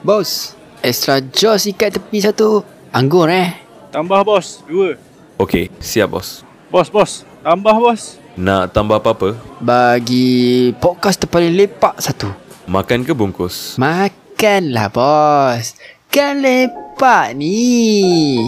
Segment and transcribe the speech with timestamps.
[0.00, 2.64] Bos, extra jos ikat tepi satu.
[2.88, 3.52] Anggur eh.
[3.92, 4.96] Tambah bos, dua.
[5.36, 6.40] Okey, siap bos.
[6.72, 7.20] Bos, bos.
[7.44, 8.16] Tambah bos.
[8.32, 9.36] Nak tambah apa-apa?
[9.60, 12.32] Bagi podcast terpaling lepak satu.
[12.64, 13.76] Makan ke bungkus?
[13.76, 15.76] Makanlah bos.
[16.08, 18.40] Kan lepak ni.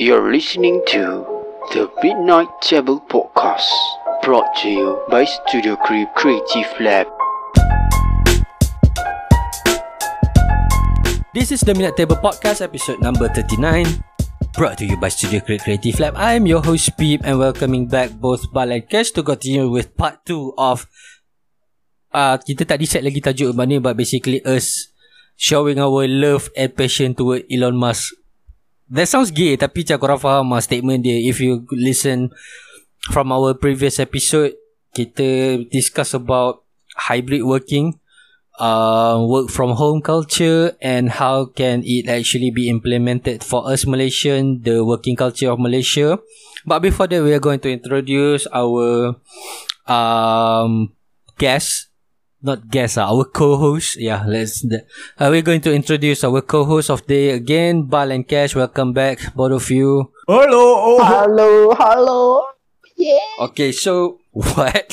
[0.00, 1.28] You're listening to
[1.76, 3.68] the Midnight Table Podcast.
[4.24, 7.15] Brought to you by Studio Creep Creative Lab.
[11.36, 13.84] This is the Minute Table Podcast episode number 39
[14.56, 16.16] Brought to you by Studio Create Creative Lab.
[16.16, 20.24] I'm your host Peep and welcoming back both Bal and Cash to continue with part
[20.24, 20.88] 2 of
[22.16, 24.96] uh, Kita tak decide lagi tajuk mana but basically us
[25.36, 28.16] showing our love and passion toward Elon Musk.
[28.88, 31.20] That sounds gay tapi macam korang faham lah statement dia.
[31.20, 32.32] If you listen
[33.12, 34.56] from our previous episode
[34.96, 36.64] Kita discuss about
[36.96, 38.00] hybrid working
[38.58, 44.62] uh, work from home culture and how can it actually be implemented for us Malaysian,
[44.62, 46.18] the working culture of Malaysia.
[46.64, 49.16] But before that, we are going to introduce our
[49.86, 50.92] um,
[51.38, 51.88] guest,
[52.42, 53.96] not guest, uh, our co-host.
[54.00, 54.64] Yeah, let's.
[54.66, 58.56] Uh, we're going to introduce our co-host of the day again, Bal and Cash.
[58.56, 60.10] Welcome back, both of you.
[60.26, 60.98] Hello.
[60.98, 61.04] Oh.
[61.04, 62.46] Hello, hello.
[62.96, 63.46] Yeah.
[63.46, 64.90] Okay, so what?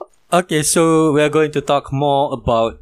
[0.32, 2.80] okay, so we are going to talk more about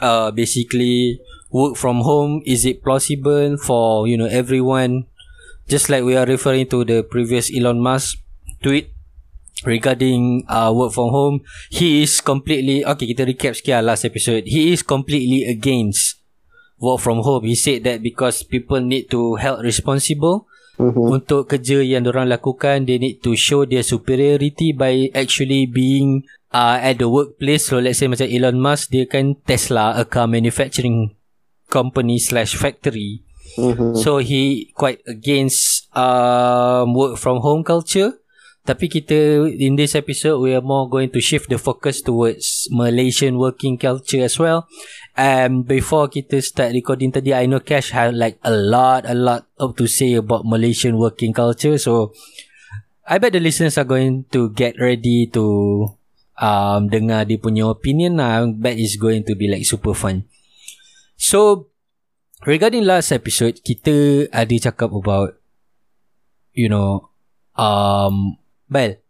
[0.00, 2.42] uh basically work from home.
[2.46, 5.06] Is it plausible for you know everyone?
[5.68, 8.18] Just like we are referring to the previous Elon Musk
[8.62, 8.90] tweet
[9.64, 13.06] regarding uh work from home, he is completely okay.
[13.06, 14.46] Kita recap sikit lah last episode.
[14.46, 16.18] He is completely against
[16.78, 17.44] work from home.
[17.44, 20.46] He said that because people need to help responsible
[20.78, 21.18] mm-hmm.
[21.20, 26.78] untuk kerja yang orang lakukan they need to show their superiority by actually being uh,
[26.80, 31.16] at the workplace so let's say macam Elon Musk dia kan Tesla a car manufacturing
[31.68, 33.24] company slash factory
[33.56, 33.96] mm-hmm.
[33.98, 38.16] so he quite against um, work from home culture
[38.68, 43.40] tapi kita in this episode we are more going to shift the focus towards Malaysian
[43.40, 44.68] working culture as well.
[45.16, 49.48] And before kita start recording tadi, I know Cash had like a lot, a lot
[49.56, 51.80] of to say about Malaysian working culture.
[51.80, 52.12] So
[53.08, 55.96] I bet the listeners are going to get ready to
[56.38, 58.46] um dengar dia punya opinion lah.
[58.48, 60.24] Bet it's going to be like super fun.
[61.18, 61.70] So
[62.46, 65.38] regarding last episode, kita ada cakap about
[66.54, 67.10] you know
[67.58, 68.38] um
[68.68, 69.00] Bal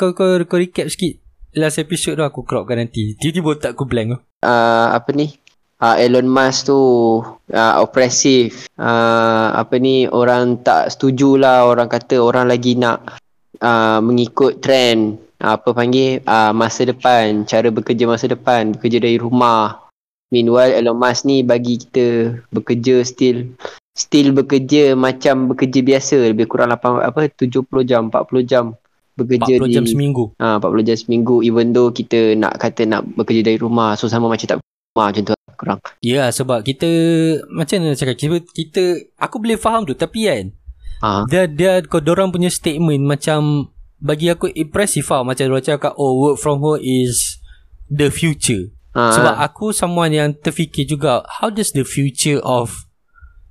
[0.00, 1.20] Kau kau, kau recap sikit
[1.52, 3.12] Last episode tu aku cropkan nanti.
[3.12, 4.16] Tiba-tiba tak aku blank.
[4.16, 5.36] Tu uh, Apa ni?
[5.76, 6.80] Uh, Elon Musk tu
[7.20, 8.72] uh, Oppressive.
[8.80, 10.08] Uh, Apa ni?
[10.08, 11.68] Orang tak setuju lah.
[11.68, 13.20] Orang kata orang lagi nak
[13.60, 19.90] uh, Mengikut trend Apa panggil uh, Masa depan Cara bekerja masa depan Bekerja dari rumah
[20.30, 23.58] Meanwhile Elon Musk ni bagi kita Bekerja still
[23.92, 28.78] Still bekerja macam bekerja biasa Lebih kurang 8, apa 70 jam 40 jam
[29.12, 30.32] bekerja 40 di, jam seminggu.
[30.40, 33.94] Ha, 40 jam seminggu even though kita nak kata nak bekerja dari rumah.
[34.00, 35.78] So sama macam tak rumah macam tu lah, kurang.
[36.00, 36.88] Ya yeah, sebab kita
[37.52, 38.82] macam mana cakap kita, kita
[39.20, 40.44] aku boleh faham tu tapi kan
[41.02, 41.24] ha.
[41.28, 43.68] dia dia kau orang punya statement macam
[44.02, 47.38] bagi aku impressive lah macam dia cakap oh work from home is
[47.86, 48.74] the future.
[48.98, 49.14] Ha.
[49.14, 52.90] Sebab aku someone yang terfikir juga how does the future of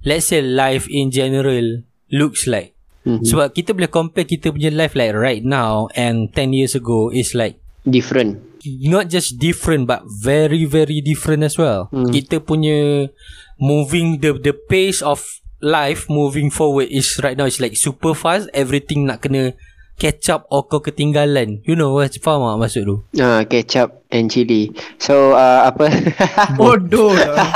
[0.03, 3.25] let's say life in general looks like Mm-hmm.
[3.25, 7.33] Sebab kita boleh compare kita punya life like right now and 10 years ago is
[7.33, 8.37] like different.
[8.61, 11.89] Not just different but very very different as well.
[11.89, 12.13] Mm.
[12.13, 13.09] Kita punya
[13.57, 15.25] moving the the pace of
[15.65, 18.53] life moving forward is right now is like super fast.
[18.53, 19.57] Everything nak kena
[19.99, 21.63] catch up or kau ketinggalan.
[21.65, 22.97] You know what faham tak maksud tu?
[23.17, 24.71] Ah, uh, catch up and chili.
[25.01, 25.89] So uh, apa?
[26.59, 27.49] Bodoh lah.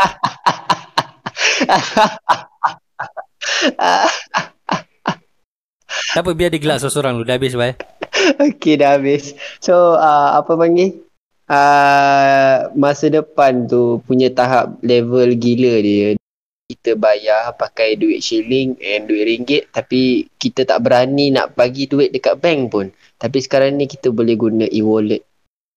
[6.15, 7.75] Tak apa biar dia gelak seorang dulu Dah habis bye
[8.51, 11.03] Okay dah habis So uh, apa panggil
[11.47, 16.15] uh, Masa depan tu Punya tahap level gila dia
[16.65, 22.09] Kita bayar pakai duit shilling And duit ringgit Tapi kita tak berani nak bagi duit
[22.09, 22.89] dekat bank pun
[23.21, 25.21] Tapi sekarang ni kita boleh guna e-wallet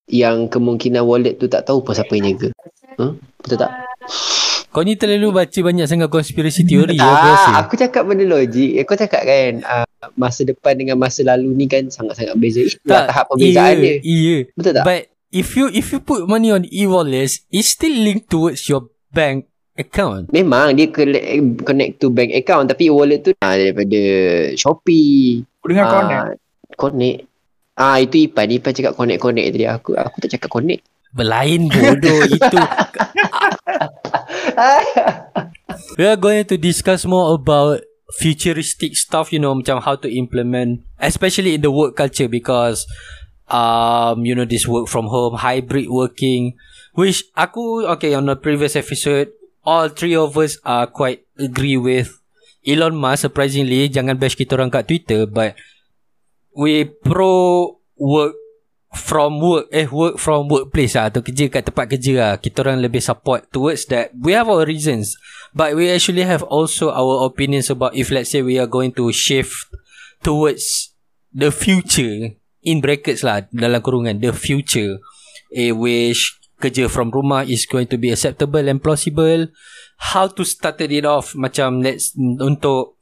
[0.09, 2.49] Yang kemungkinan wallet tu tak tahu pun siapa yang jaga
[2.97, 3.13] hmm?
[3.45, 3.73] Betul tak?
[4.69, 8.85] Kau ni terlalu baca banyak sangat konspirasi teori ya, aku cakap benda logik.
[8.85, 12.69] Aku cakap kan uh, masa depan dengan masa lalu ni kan sangat-sangat beza.
[12.69, 13.97] Itulah tahap perbezaan iya, dia.
[14.05, 14.39] Iya.
[14.53, 14.85] Betul tak?
[14.85, 15.03] But
[15.33, 20.29] if you if you put money on e-wallet, it still linked towards your bank account.
[20.35, 24.03] Memang dia connect to bank account tapi e-wallet tu uh, daripada
[24.59, 25.47] Shopee.
[25.65, 26.27] Dengan uh, connect.
[26.77, 27.19] Connect.
[27.79, 29.67] Ah itu Ipan, Ipan cakap connect-connect tadi.
[29.71, 30.83] Aku aku tak cakap connect.
[31.15, 32.59] Lain bodoh itu.
[35.99, 37.83] We are going to discuss more about
[38.19, 42.87] futuristic stuff, you know, macam how to implement, especially in the work culture because,
[43.51, 46.55] um, you know, this work from home, hybrid working,
[46.95, 49.31] which aku, okay, on the previous episode,
[49.69, 52.17] all three of us are quite agree with
[52.65, 55.53] Elon Musk, surprisingly, jangan bash kita orang kat Twitter, but
[56.57, 58.33] we pro work
[58.97, 62.33] from work eh work from workplace lah atau kerja kat tempat kerja lah.
[62.41, 64.17] Kita orang lebih support towards that.
[64.17, 65.13] We have our reasons
[65.53, 69.13] but we actually have also our opinions about if let's say we are going to
[69.13, 69.69] shift
[70.25, 70.97] towards
[71.37, 72.33] the future
[72.65, 74.99] in brackets lah dalam kurungan the future
[75.53, 79.49] eh which kerja from rumah is going to be acceptable and plausible
[80.15, 82.99] how to start it off macam let's untuk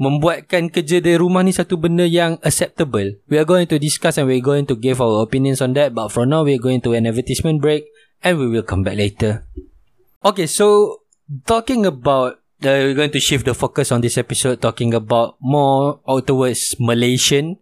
[0.00, 3.20] membuatkan kerja dari rumah ni satu benda yang acceptable.
[3.28, 5.92] We are going to discuss and we are going to give our opinions on that.
[5.92, 7.84] But for now, we are going to an advertisement break
[8.24, 9.44] and we will come back later.
[10.24, 11.04] Okay, so
[11.44, 16.00] talking about, uh, we're going to shift the focus on this episode talking about more
[16.24, 17.60] towards Malaysian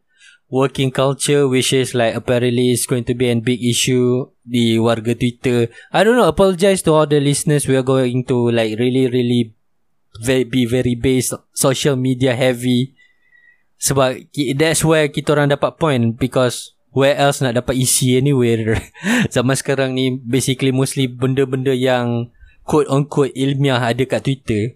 [0.49, 5.13] working culture which is like apparently is going to be a big issue di warga
[5.13, 5.69] Twitter.
[5.93, 7.69] I don't know, apologize to all the listeners.
[7.69, 9.53] We are going to like really really
[10.25, 12.99] be very based social media heavy
[13.79, 14.27] sebab
[14.59, 18.83] that's where kita orang dapat point because where else nak dapat isi anywhere
[19.35, 22.35] zaman sekarang ni basically mostly benda-benda yang
[22.67, 24.75] quote on quote ilmiah ada kat Twitter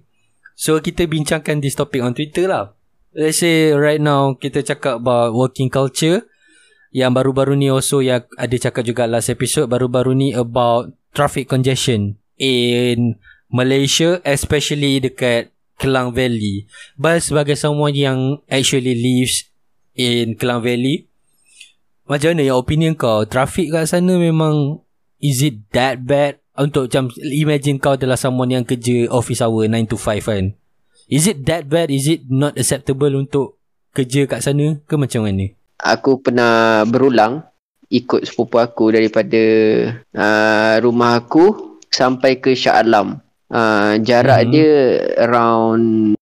[0.54, 2.78] so kita bincangkan this topic on Twitter lah
[3.12, 6.24] let's say right now kita cakap about working culture
[6.92, 12.16] yang baru-baru ni also yang ada cakap juga last episode baru-baru ni about traffic congestion
[12.36, 13.16] in
[13.52, 16.68] Malaysia especially dekat Kelang Valley.
[16.94, 19.50] But sebagai someone yang actually lives
[19.96, 21.08] in Kelang Valley
[22.08, 23.24] macam mana yang opinion kau?
[23.24, 24.84] Traffic kat sana memang
[25.20, 26.40] is it that bad?
[26.52, 30.52] Untuk macam imagine kau adalah someone yang kerja office hour 9 to 5 kan
[31.12, 33.60] is it that bad is it not acceptable untuk
[33.92, 37.42] kerja kat sana ke macam mana Aku pernah berulang
[37.90, 39.42] ikut sepupu aku daripada
[40.14, 43.18] uh, rumah aku sampai ke Shah Alam.
[43.50, 44.50] Uh, jarak Mhm.
[44.54, 44.72] dia
[45.26, 46.14] around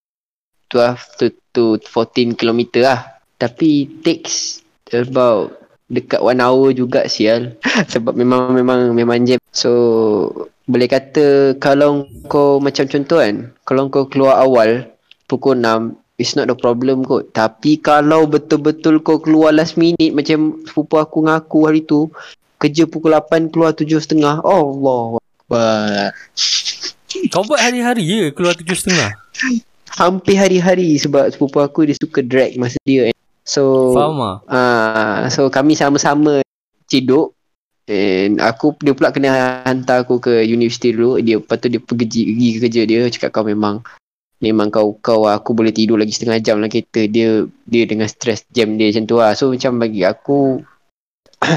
[0.72, 3.20] 12 to, to 14 km lah.
[3.37, 7.54] Tapi takes about dekat 1 hour juga sial.
[7.92, 9.38] Sebab memang memang memang jam.
[9.52, 9.70] So
[10.70, 14.87] boleh kata kalau kau macam contoh kan, kalau kau keluar awal
[15.26, 17.32] pukul 6 It's not a problem kot.
[17.32, 22.12] Tapi kalau betul-betul kau keluar last minute Macam sepupu aku ngaku hari tu
[22.61, 26.12] Kerja pukul 8 keluar 7.30 Allah Akbar.
[27.32, 29.16] Kau buat hari-hari je keluar tujuh setengah?
[29.96, 33.08] Hampir hari-hari sebab sepupu aku dia suka drag masa dia
[33.49, 36.44] So faham Ah, so kami sama-sama
[36.84, 37.32] ciduk
[37.90, 41.19] and aku dia pula kena hantar aku ke universiti dulu.
[41.19, 43.82] Dia lepas tu dia pergi, pergi ke kerja dia cakap kau memang
[44.38, 47.10] memang kau kau aku boleh tidur lagi setengah jam dalam kereta.
[47.10, 49.34] Dia dia dengan stress jam dia macam tu lah.
[49.34, 50.62] So macam bagi aku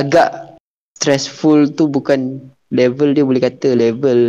[0.00, 0.60] agak
[1.00, 4.20] stressful tu bukan level dia boleh kata level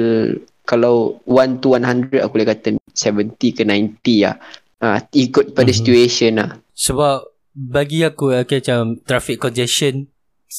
[0.63, 4.37] kalau 1 to 100 aku boleh kata 70 ke 90 lah.
[4.79, 5.77] Ah, ikut pada Mhm.
[5.83, 6.55] situation lah.
[6.71, 10.07] Sebab bagi aku okay, macam traffic congestion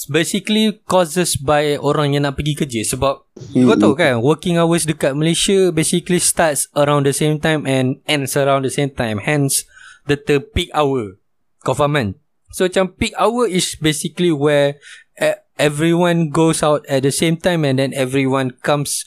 [0.06, 2.82] basically causes by orang yang nak pergi kerja.
[2.86, 3.67] Sebab mm.
[3.67, 8.38] kau tahu kan working hours dekat Malaysia basically starts around the same time and ends
[8.38, 9.19] around the same time.
[9.19, 9.67] Hence
[10.06, 11.19] the, the peak hour.
[11.67, 12.08] Kau faham kan?
[12.55, 14.79] So macam peak hour is basically where
[15.19, 19.03] uh, everyone goes out at the same time and then everyone comes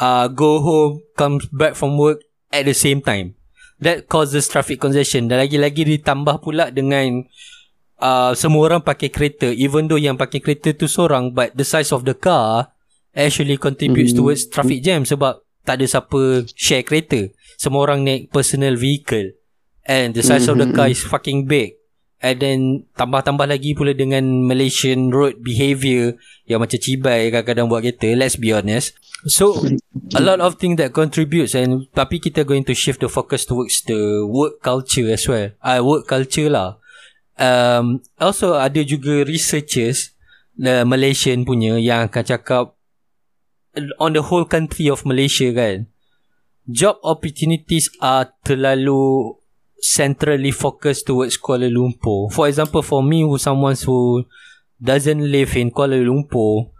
[0.00, 3.36] uh, go home comes back from work at the same time.
[3.82, 5.26] That causes traffic congestion.
[5.26, 7.26] Dan lagi-lagi ditambah pula dengan
[8.02, 9.48] uh, semua orang pakai kereta.
[9.54, 12.74] Even though yang pakai kereta tu seorang but the size of the car
[13.14, 14.18] actually contributes Mm.
[14.18, 17.30] towards traffic jam sebab tak ada siapa share kereta.
[17.54, 19.38] Semua orang naik personal vehicle.
[19.86, 21.78] And the size of the car is fucking big.
[22.22, 22.58] And then
[22.94, 26.14] tambah-tambah lagi pula dengan Malaysian road behaviour
[26.46, 28.94] yang macam cibai kadang-kadang buat kereta let's be honest.
[29.26, 29.58] So
[30.14, 33.82] a lot of things that contributes and tapi kita going to shift the focus towards
[33.86, 35.50] the work culture as well.
[35.62, 36.81] Uh, work culture lah
[37.38, 40.12] um, also ada juga researchers
[40.60, 42.76] uh, Malaysian punya yang akan cakap
[43.96, 45.88] on the whole country of Malaysia kan
[46.68, 49.34] job opportunities are terlalu
[49.82, 52.30] centrally focused towards Kuala Lumpur.
[52.30, 54.24] For example, for me, who someone who
[54.78, 56.70] doesn't live in Kuala Lumpur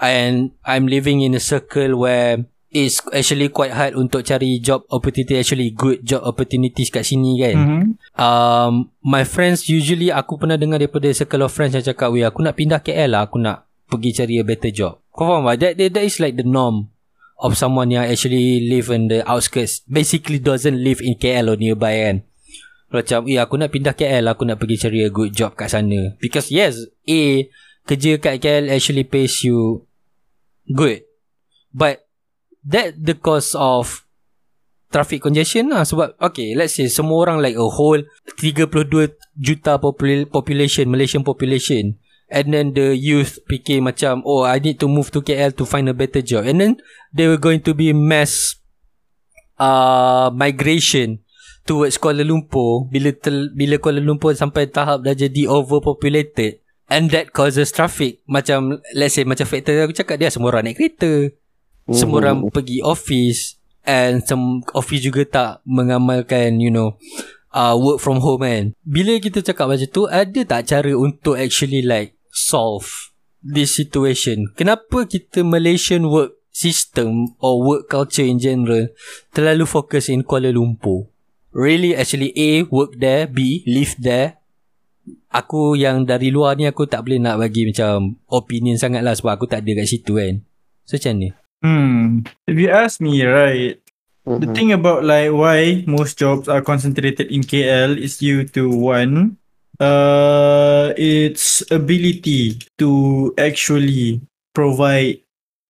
[0.00, 5.40] and I'm living in a circle where it's actually quite hard untuk cari job opportunity,
[5.40, 7.56] actually good job opportunities kat sini kan.
[7.56, 7.84] Mm-hmm.
[8.16, 12.44] Um, my friends usually aku pernah dengar daripada circle of friends yang cakap, weh aku
[12.44, 15.00] nak pindah KL lah, aku nak pergi cari a better job.
[15.16, 15.56] Kau faham tak?
[15.58, 16.92] That, that, that is like the norm
[17.40, 19.80] of someone yang actually live in the outskirts.
[19.88, 22.16] Basically doesn't live in KL or nearby kan.
[22.88, 26.16] Macam, eh aku nak pindah KL, aku nak pergi cari a good job kat sana.
[26.20, 27.48] Because yes, A,
[27.88, 29.88] kerja kat KL actually pays you
[30.68, 31.04] good.
[31.72, 32.07] But
[32.68, 34.04] that the cause of
[34.92, 35.84] traffic congestion lah.
[35.84, 38.00] Sebab okay let's say semua orang like a whole
[38.36, 41.96] 32 juta popul- population Malaysian population
[42.28, 45.88] and then the youth fikir macam oh I need to move to KL to find
[45.88, 46.44] a better job.
[46.44, 46.72] And then
[47.12, 48.60] they were going to be mass
[49.56, 51.24] uh, migration
[51.64, 52.88] towards Kuala Lumpur.
[52.88, 58.24] Bila tel, bila Kuala Lumpur sampai tahap dah jadi overpopulated and that causes traffic.
[58.24, 61.32] Macam let's say macam factor aku cakap dia semua orang naik kereta
[61.92, 63.56] semua orang pergi office
[63.88, 67.00] and some office juga tak mengamalkan you know
[67.52, 68.64] uh, work from home kan.
[68.84, 74.52] Bila kita cakap macam tu ada tak cara untuk actually like solve this situation?
[74.52, 78.90] Kenapa kita Malaysian work system or work culture in general
[79.32, 81.08] terlalu fokus in Kuala Lumpur?
[81.56, 84.36] Really actually A work there B live there.
[85.32, 89.40] Aku yang dari luar ni aku tak boleh nak bagi macam opinion sangat lah sebab
[89.40, 90.44] aku tak ada kat situ kan.
[90.84, 91.28] So macam ni
[91.62, 92.22] Hmm.
[92.46, 93.78] If you ask me, right,
[94.24, 94.54] the Mhm.
[94.54, 99.36] thing about like why most jobs are concentrated in KL is due to one,
[99.80, 104.22] uh, its ability to actually
[104.54, 105.18] provide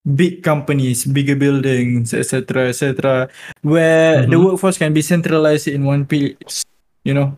[0.05, 3.29] big companies, bigger buildings, etc., etc.,
[3.61, 4.45] where the Mhm.
[4.45, 6.65] workforce can be centralized in one place.
[7.05, 7.37] You know,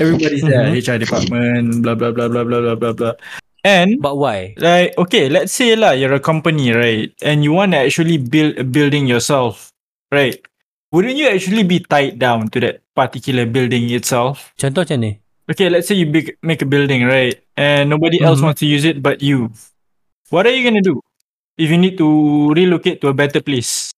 [0.00, 0.68] everybody's there.
[0.76, 3.14] HR department, blah blah blah blah blah blah blah blah,
[3.66, 4.54] and but why?
[4.62, 7.10] like okay let's say lah you're a company right?
[7.18, 9.74] And you want to actually build a building yourself
[10.14, 10.38] right?
[10.94, 14.54] Wouldn't you actually be tied down to that particular building itself?
[14.54, 15.12] Contoh macam ni.
[15.50, 17.34] Okay let's say you big, make a building right?
[17.58, 18.46] And nobody else Mhm.
[18.46, 19.50] wants to use it but you.
[20.30, 21.02] What are you going to do
[21.58, 22.06] if you need to
[22.54, 23.90] relocate to a better place?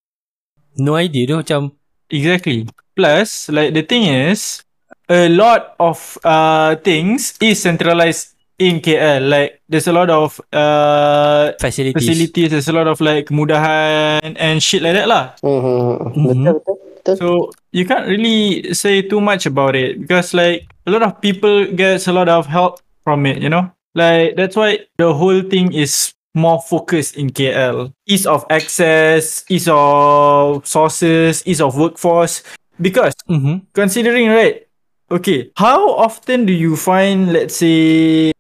[0.81, 1.77] No idea tu macam
[2.09, 2.65] Exactly.
[2.97, 4.65] Plus, like the thing is,
[5.13, 9.23] a lot of uh things is centralized in KL.
[9.31, 14.63] Like there's a lot of uh facilities, facilities, there's a lot of like kemudahan and
[14.63, 15.35] shit like that lah.
[15.43, 16.15] Mhm.
[16.15, 16.45] Mhm.
[16.45, 16.77] Betul betul.
[16.99, 17.17] Betul.
[17.17, 17.27] So
[17.73, 22.07] you can't really say too much about it because like a lot of people gets
[22.09, 23.71] a lot of help from it, you know?
[23.95, 27.91] Like that's why the whole thing is more focused in KL.
[28.07, 32.43] Ease of access, ease of sources, ease of workforce.
[32.79, 33.65] Because Mhm.
[33.75, 34.69] considering right,
[35.11, 38.31] okay, how often do you find let's say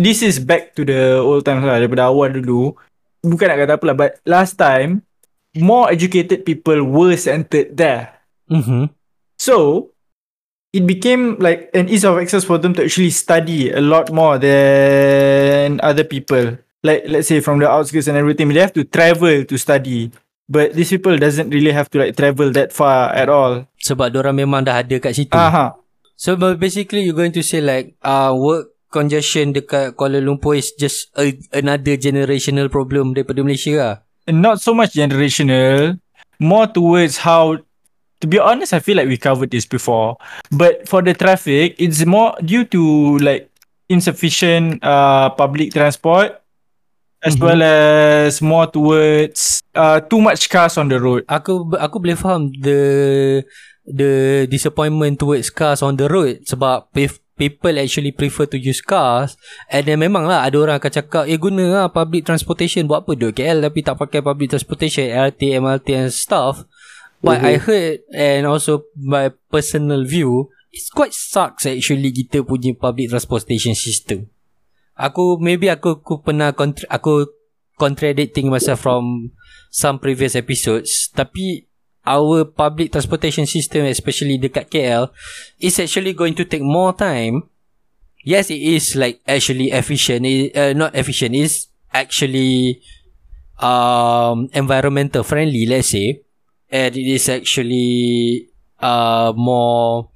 [0.00, 2.72] this is back to the old times lah daripada awal dulu.
[3.20, 5.04] Bukan nak kata apa lah, but last time
[5.52, 8.16] more educated people were centered there.
[8.48, 8.88] Mhm.
[9.36, 9.88] So
[10.72, 14.40] it became like an ease of access for them to actually study a lot more
[14.40, 16.56] than other people.
[16.80, 20.08] Like let's say from the outskirts and everything, they have to travel to study.
[20.50, 23.70] But these people doesn't really have to like travel that far at all.
[23.80, 25.72] sebab orang memang dah ada kat situ Aha.
[26.12, 30.74] so but basically you're going to say like uh work congestion dekat Kuala Lumpur is
[30.74, 33.94] just a, another generational problem daripada Malaysia lah
[34.30, 35.98] not so much generational,
[36.38, 37.58] more towards how
[38.20, 40.16] to be honest, I feel like we covered this before.
[40.52, 42.82] But for the traffic, it's more due to
[43.18, 43.48] like
[43.88, 46.38] insufficient uh public transport
[47.26, 47.42] as Mhm.
[47.42, 51.26] well as more towards uh too much cars on the road.
[51.26, 53.42] aku aku boleh faham the
[53.82, 56.86] the disappointment towards cars on the road sebab
[57.40, 59.40] people actually prefer to use cars
[59.72, 62.84] and then memang lah ada orang akan cakap eh guna lah public transportation.
[62.84, 66.68] Buat apa duduk KL tapi tak pakai public transportation LRT MRT and stuff.
[67.24, 73.08] But I heard and also my personal view it's quite sucks actually kita punya public
[73.08, 74.28] transportation system.
[75.00, 77.24] Aku maybe aku aku pernah contra- aku
[77.80, 79.32] contradicting myself from
[79.72, 81.69] some previous episodes tapi
[82.06, 85.12] our public transportation system especially dekat KL
[85.60, 87.44] is actually going to take more time.
[88.24, 90.24] Yes it is like actually efficient.
[90.26, 92.80] It, uh, not efficient is actually
[93.60, 96.22] um environmental friendly let's say.
[96.70, 100.08] And it is actually uh more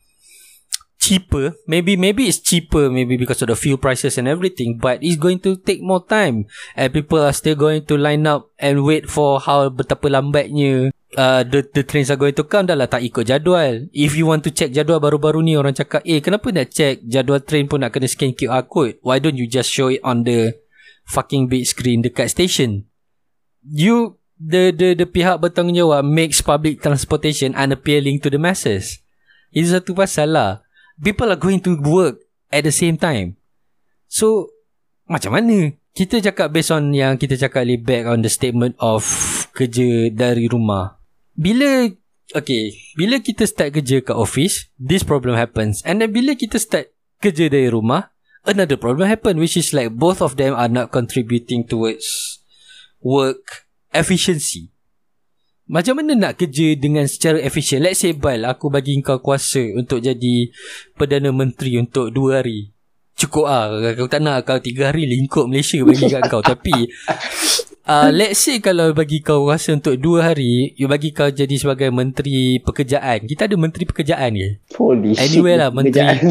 [1.05, 1.53] cheaper.
[1.69, 5.45] Maybe maybe it's cheaper maybe because of the fuel prices and everything but it's going
[5.45, 6.49] to take more time.
[6.73, 10.89] And people are still going to line up and wait for how betapa lambatnya
[11.21, 12.65] uh, the the trains are going to come.
[12.65, 13.93] Dah lah tak ikut jadual.
[13.93, 17.05] If you want to check jadual baru-baru ni orang cakap eh kenapa nak check?
[17.05, 18.97] Jadual train pun nak kena scan QR code.
[19.05, 20.57] Why don't you just show it on the
[21.05, 22.89] fucking big screen dekat station?
[23.61, 29.05] You the the the pihak bertanggungjawab makes public transportation unappealing to the masses.
[29.55, 30.64] Itu satu pasal lah
[31.03, 32.23] people are going to work
[32.53, 33.35] at the same time
[34.07, 34.51] so
[35.09, 39.07] macam mana kita cakap based on yang kita cakap ni back on the statement of
[39.55, 40.99] kerja dari rumah.
[41.39, 41.87] Bila
[42.35, 45.87] okay, bila kita start kerja kat office, this problem happens.
[45.87, 46.91] And then bila kita start
[47.23, 48.11] kerja dari rumah,
[48.43, 52.43] another problem happen which is like both of them are not contributing towards
[52.99, 54.74] work efficiency.
[55.65, 57.81] Macam mana nak kerja dengan secara efisien?
[57.81, 60.53] Let's say Bal, aku bagi kau kuasa untuk jadi
[60.93, 62.69] Perdana Menteri untuk dua hari.
[63.17, 66.45] Cukup ah, Kau tak nak kau tiga hari lingkup Malaysia bagi kat kau.
[66.53, 66.93] Tapi,
[67.89, 71.89] uh, let's say kalau bagi kau kuasa untuk dua hari, you bagi kau jadi sebagai
[71.89, 73.25] Menteri Pekerjaan.
[73.25, 74.61] Kita ada Menteri Pekerjaan ke?
[74.77, 75.33] Holy shit.
[75.33, 76.29] Anyway lah, menteri.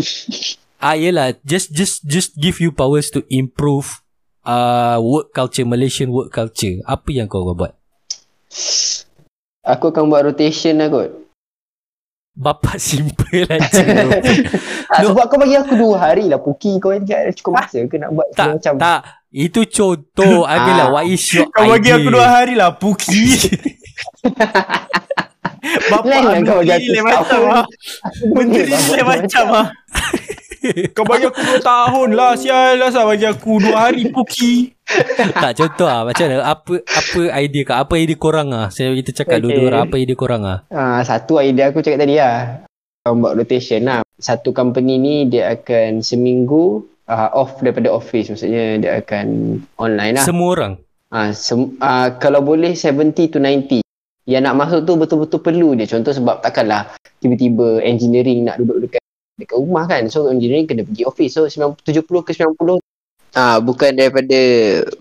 [0.77, 1.33] Ah, yelah.
[1.41, 4.05] Just, just, just give you powers to improve
[4.45, 6.85] uh, work culture, Malaysian work culture.
[6.85, 7.73] Apa yang kau buat?
[9.63, 11.09] Aku akan buat rotation lah kot.
[12.33, 13.83] Bapak simple aja.
[14.89, 15.13] Ah, No.
[15.13, 16.37] Sebab kau bagi aku dua hari lah.
[16.37, 18.73] Puki kau dah cukup masa ke nak buat tak, macam.
[18.75, 19.01] tak.
[19.29, 20.43] Itu contoh.
[20.49, 21.97] Adalah, what is your Kau bagi idea?
[21.97, 23.21] aku dua hari lah Puki
[25.89, 27.49] Bapak Lain lah kau bagi Menteri aku lain macam setahun.
[27.49, 27.65] ah.
[28.27, 29.67] Menteri lain macam ah.
[30.91, 34.53] Kau bagi aku dua tahun lah Sial lah bagi aku dua hari Puki
[35.43, 36.43] tak, contoh ah Macam mana?
[36.45, 37.77] Apa apa idea kau?
[37.77, 38.67] Apa idea korang ah?
[38.69, 39.59] Saya kita cakap Okay.
[39.59, 39.81] orang.
[39.89, 40.59] Apa idea korang ah?
[40.69, 42.65] Ah, satu idea aku cakap tadi lah.
[43.03, 44.01] Kau buat rotation lah.
[44.15, 48.31] Satu company ni dia akan seminggu uh, off daripada office.
[48.31, 50.25] Maksudnya dia akan online lah.
[50.25, 50.73] Semua orang.
[51.13, 53.83] Ah, sem- ah, kalau boleh 70 to 90.
[54.23, 55.83] Yang nak masuk tu betul-betul perlu dia.
[55.85, 59.03] Contoh sebab takkanlah tiba-tiba engineering nak duduk dekat
[59.35, 60.07] dekat rumah kan.
[60.07, 61.35] So engineering kena pergi office.
[61.35, 62.79] So 90, 70 ke 90
[63.33, 64.39] Ah bukan daripada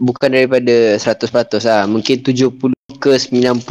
[0.01, 1.85] bukan daripada 100% lah.
[1.85, 3.69] Mungkin 70 ke 90%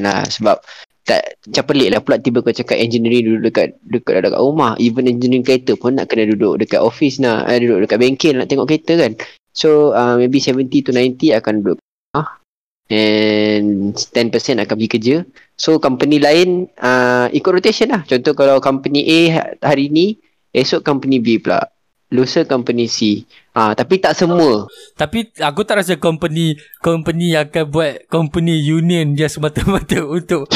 [0.00, 0.56] lah sebab
[1.04, 4.72] tak macam pelik lah pula tiba kau cakap engineering duduk dekat dekat dekat rumah.
[4.80, 8.48] Even engineering kereta pun nak kena duduk dekat office nak eh, duduk dekat bengkel nak
[8.48, 9.12] tengok kereta kan.
[9.52, 12.40] So uh, maybe 70 to 90 akan duduk rumah
[12.88, 15.16] and 10% akan pergi kerja.
[15.60, 18.00] So company lain uh, ikut rotation lah.
[18.08, 19.20] Contoh kalau company A
[19.60, 20.16] hari ni
[20.56, 21.68] esok company B pula.
[22.14, 23.26] Lusa company C.
[23.50, 24.70] Ah tapi tak semua.
[24.94, 30.46] Tapi aku tak rasa company company akan buat company union dia semata-mata untuk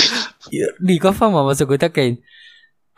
[0.78, 2.10] ni kau faham tak maksud aku takkan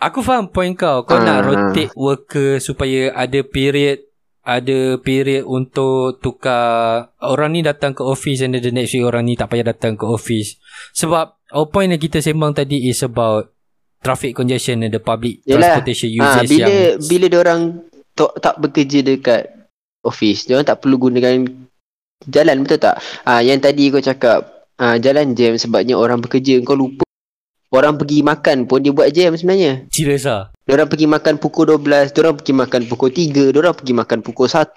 [0.01, 1.25] Aku faham point kau Kau Ah.
[1.25, 4.01] nak rotate worker Supaya ada period
[4.41, 9.29] Ada period untuk Tukar Orang ni datang ke office And then the next week Orang
[9.29, 10.57] ni tak payah datang ke office
[10.97, 13.53] Sebab Our point yang kita sembang tadi Is about
[14.01, 15.77] Traffic congestion And the public Yelah.
[15.77, 16.73] Transportation Ah usage bila yang
[17.05, 17.61] bila dia orang
[18.21, 19.43] tak, tak bekerja dekat
[20.05, 21.49] office, dia orang tak perlu gunakan
[22.29, 23.01] jalan betul tak?
[23.25, 27.09] Ah yang tadi kau cakap ah jalan jam sebabnya orang bekerja kau lupa
[27.71, 29.87] orang pergi makan pun dia buat jam sebenarnya.
[29.89, 34.19] Serius lah Diorang pergi makan pukul 12, diorang pergi makan pukul 3, diorang pergi makan
[34.23, 34.71] pukul 1,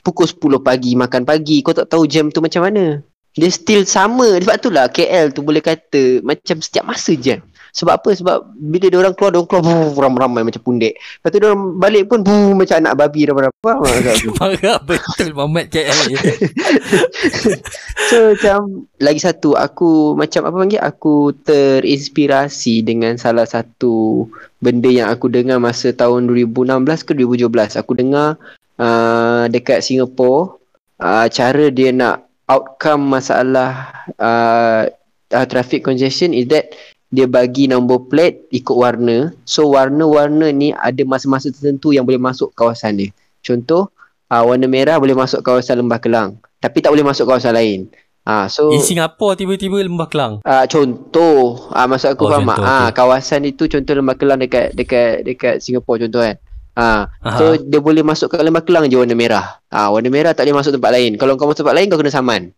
[0.00, 1.60] pukul 10 pagi makan pagi.
[1.60, 3.04] Kau tak tahu jam tu macam mana.
[3.36, 4.40] Dia still sama.
[4.40, 7.44] Sebab tu lah KL tu boleh kata macam setiap masa jam.
[7.76, 8.10] Sebab apa?
[8.16, 10.96] Sebab bila diorang keluar, diorang keluar buh, ramai-ramai macam pundek.
[10.96, 14.16] Lepas tu diorang balik pun buh, macam anak babi ramai-ramai.
[14.40, 15.92] Marah betul Muhammad KL
[18.08, 24.24] So macam lagi satu aku macam apa panggil aku terinspirasi dengan salah satu
[24.62, 28.40] benda yang aku dengar masa tahun 2016 ke 2017 aku dengar
[28.80, 30.56] uh, dekat Singapore
[31.02, 34.86] uh, cara dia nak outcome masalah uh,
[35.34, 36.72] uh, traffic congestion is that
[37.08, 42.50] dia bagi number plate ikut warna so warna-warna ni ada masa-masa tertentu yang boleh masuk
[42.52, 43.88] kawasan dia contoh
[44.26, 47.80] uh, warna merah boleh masuk kawasan Lembah Kelang tapi tak boleh masuk kawasan lain.
[48.22, 52.50] Ah so Di Singapura tiba-tiba Lembah Kelang ah contoh ah maksud aku Oh, faham?
[52.58, 52.98] Ah okey.
[52.98, 56.34] kawasan itu contoh Lembah Kelang dekat dekat dekat Singapura contoh kan.
[56.74, 57.38] Ah Aha.
[57.38, 59.62] so dia boleh masuk ke Lembah Kelang je warna merah.
[59.70, 61.14] Ah warna merah tak boleh masuk tempat lain.
[61.14, 62.50] Kalau kau masuk tempat lain kau kena saman.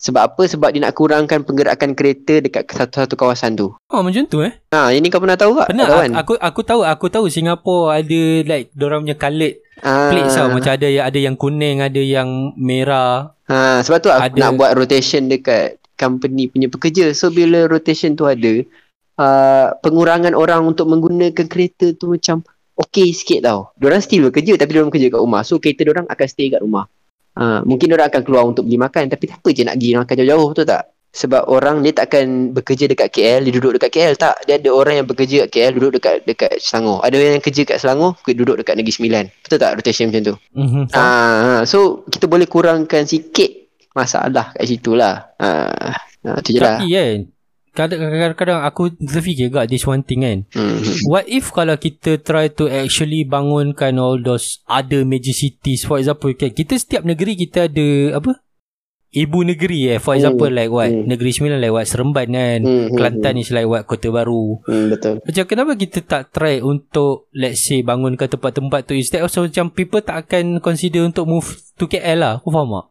[0.00, 0.42] Sebab apa?
[0.42, 3.76] Sebab dia nak kurangkan pergerakan kereta dekat satu-satu kawasan tu.
[3.86, 5.68] Oh macam tu eh Ha, ini kau pernah tahu tak?
[5.68, 6.10] Pernah tahu kan?
[6.16, 10.72] aku aku tahu aku tahu Singapura ada like dorang punya colored Ah, plates tau macam
[10.72, 14.72] ada yang ada yang kuning ada yang merah Ha, sebab tu aku Ada- nak buat
[14.72, 17.12] rotation dekat company punya pekerja.
[17.12, 18.64] So bila rotation tu ada,
[19.16, 22.40] uh, pengurangan orang untuk menggunakan kereta tu macam
[22.78, 23.74] okey sikit tau.
[23.74, 25.42] Diorang still bekerja tapi diorang bekerja kat rumah.
[25.42, 26.88] So kereta diorang akan stay kat rumah.
[27.30, 30.48] Uh, mungkin diorang akan keluar untuk beli makan tapi apa je nak pergi makan jauh-jauh
[30.50, 30.82] betul tak?
[31.10, 34.46] Sebab orang dia takkan bekerja dekat KL, dia duduk dekat KL tak.
[34.46, 37.02] Dia ada orang yang bekerja kat KL duduk dekat dekat Selangor.
[37.02, 39.24] Ada yang kerja kat Selangor, duduk dekat Negeri Sembilan.
[39.42, 40.34] Betul tak rotation macam tu?
[40.54, 40.84] mm-hmm.
[40.94, 43.50] Ah, so kita boleh kurangkan sikit
[43.90, 45.34] masalah kat situ lah.
[45.34, 45.98] Ah,
[46.30, 46.78] ah tu je lah.
[46.78, 47.18] Tapi kan
[47.72, 50.38] kadang-kadang aku terfikir gak this one thing kan.
[50.52, 50.82] Hmm.
[51.06, 56.34] What if kalau kita try to actually bangunkan all those other major cities for example
[56.34, 58.42] kan kita setiap negeri kita ada apa?
[59.10, 61.10] Ibu negeri eh for example Hmm, like what hmm.
[61.10, 64.86] Negeri Sembilan like what Seremban kan Hmm, hmm, Kelantan is like what Kota Baru Hmm,
[64.86, 65.18] betul.
[65.18, 69.98] Macam kenapa kita tak try untuk let's say bangunkan tempat-tempat tu instead also macam people
[69.98, 72.34] tak akan consider untuk move to KL lah.
[72.38, 72.86] Kau faham tak?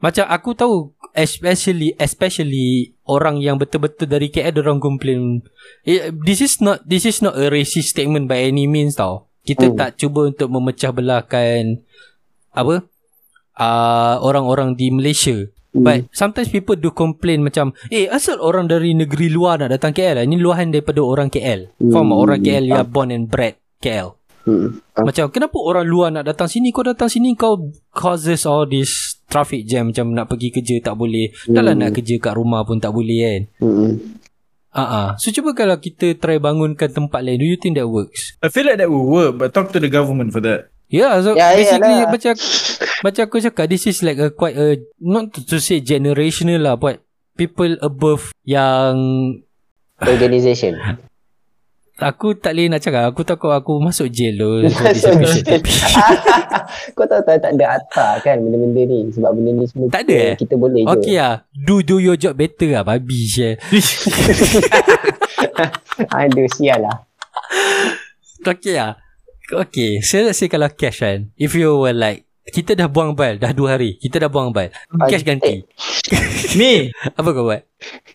[0.00, 0.76] Macam aku tahu
[1.12, 5.42] especially especially orang yang betul-betul dari KL orang complain
[5.84, 9.28] eh, this is not this is not a racist statement by any means tau.
[9.44, 9.76] Kita Hmm.
[9.76, 11.80] tak cuba untuk memecah belahkan
[12.52, 12.84] apa
[13.60, 15.48] uh, orang-orang di Malaysia.
[15.70, 15.86] Hmm.
[15.86, 20.26] But sometimes people do complain macam Eh asal orang dari negeri luar nak datang KL
[20.26, 22.18] Ini luahan daripada orang KL Faham tak?
[22.18, 24.80] Orang KL yang born and bred KL Hmm.
[24.96, 27.60] Macam kenapa orang luar nak datang sini Kau datang sini kau
[27.92, 32.16] causes all this traffic jam Macam nak pergi kerja tak boleh Dah lah nak kerja
[32.16, 33.92] kat rumah pun tak boleh kan Hmm.
[34.70, 38.40] Ah uh So cuba kalau kita try bangunkan tempat lain Do you think that works?
[38.40, 40.72] I feel like that will work, but talk to the government for that.
[40.88, 42.10] Yeah, so Ya, basically yalah.
[42.10, 42.34] macam
[43.02, 46.74] macam aku cakap this is like a quite a not to, to say generational lah
[46.74, 46.98] but
[47.36, 48.96] people above yang
[50.00, 50.80] Organisation.
[52.02, 53.12] aku tak boleh nak cakap.
[53.12, 54.50] Aku takut aku masuk jail tu.
[55.20, 55.60] Masuk jail.
[56.96, 59.00] Kau tahu tak tak ada atas kan benda-benda ni?
[59.10, 60.34] Sebab benda ni semua Tak ada, eh?
[60.38, 60.90] kita boleh je.
[60.94, 63.58] Okay lah Do do your job better lah Babi share
[66.14, 66.96] Aduh sial lah.
[68.46, 68.94] Okay lah
[69.50, 73.36] Okay So let's say kalau cash kan If you were like Kita dah buang bal
[73.36, 74.70] Dah dua hari Kita dah buang bal
[75.10, 75.66] Cash ganti
[76.56, 77.62] Me, Apa kau buat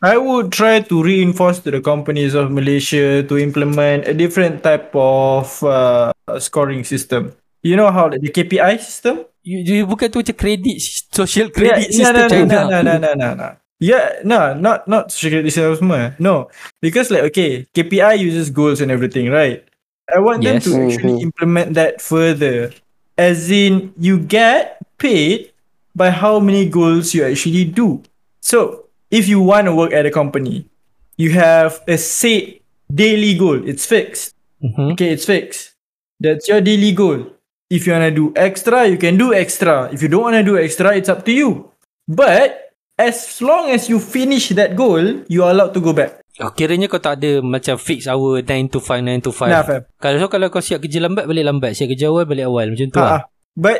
[0.05, 4.93] I would try to reinforce to the companies of Malaysia to implement a different type
[4.93, 7.33] of uh, scoring system.
[7.65, 9.25] You know how the KPI system?
[9.45, 10.77] you, you bukan tu macam credit
[11.13, 13.47] Social credit yeah, system no, no, China no, no, no, no, no, no.
[13.77, 16.15] Yeah, no, not not social credit system semua.
[16.17, 16.47] No,
[16.81, 19.61] because like okay, KPI uses goals and everything, right?
[20.07, 21.25] I want them to actually Mhm.
[21.29, 22.71] implement that further,
[23.17, 25.51] as in you get paid
[25.97, 28.01] by how many goals you actually do.
[28.45, 30.69] So if you want to work at a company,
[31.17, 33.57] you have a set daily goal.
[33.65, 34.37] It's fixed.
[34.61, 34.93] Mhm.
[34.93, 35.73] Okay, it's fixed.
[36.21, 37.33] That's your daily goal.
[37.67, 39.89] If you wanna do extra, you can do extra.
[39.89, 41.73] If you don't wanna do extra, it's up to you.
[42.05, 42.69] But
[43.01, 46.21] as long as you finish that goal, you are allowed to go back.
[46.37, 49.49] Oh, kiranya kau tak ada macam fix hour 9 to 5 9 to 5.
[49.49, 49.81] Nah, fam.
[49.97, 52.87] Kalau so, kalau kau siap kerja lambat balik lambat, siap kerja awal balik awal macam
[52.91, 53.11] tu Ha, lah.
[53.17, 53.21] ah.
[53.57, 53.79] But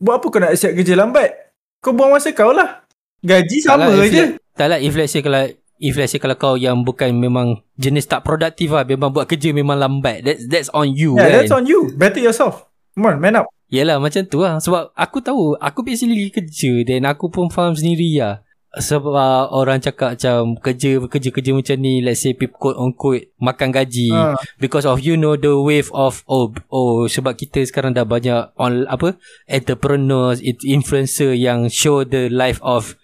[0.00, 1.30] buat apa kau nak siap kerja lambat?
[1.78, 2.79] Kau buang masa kau lah.
[3.20, 4.18] Gaji Tak lah, sama if je.
[4.18, 5.42] let- Tak lah if let's say kalau
[5.78, 9.50] if let's say kalau kau yang bukan memang jenis tak produktif lah, memang buat kerja
[9.50, 10.20] memang lambat.
[10.22, 11.36] That's that's on you Yeah, kan.
[11.38, 11.92] that's on you.
[11.94, 12.64] Better yourself.
[12.90, 13.48] Come on, man up.
[13.66, 18.18] Yelah macam tu lah Sebab aku tahu Aku basically kerja Dan aku pun faham sendiri
[18.18, 22.90] lah Sebab uh, orang cakap macam Kerja Kerja-kerja macam ni Let's say people quote on
[22.90, 24.34] quote Makan gaji Ah.
[24.58, 28.90] Because of you know The wave of Oh oh Sebab kita sekarang dah banyak on,
[28.90, 29.14] Apa
[29.46, 32.98] Entrepreneurs it, Influencer Yang show the life of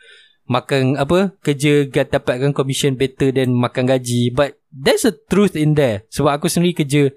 [0.47, 4.31] Makan apa Kerja ga- Dapatkan commission better Than makan gaji.
[4.31, 6.07] But There's a truth in there.
[6.09, 7.11] Sebab aku sendiri kerja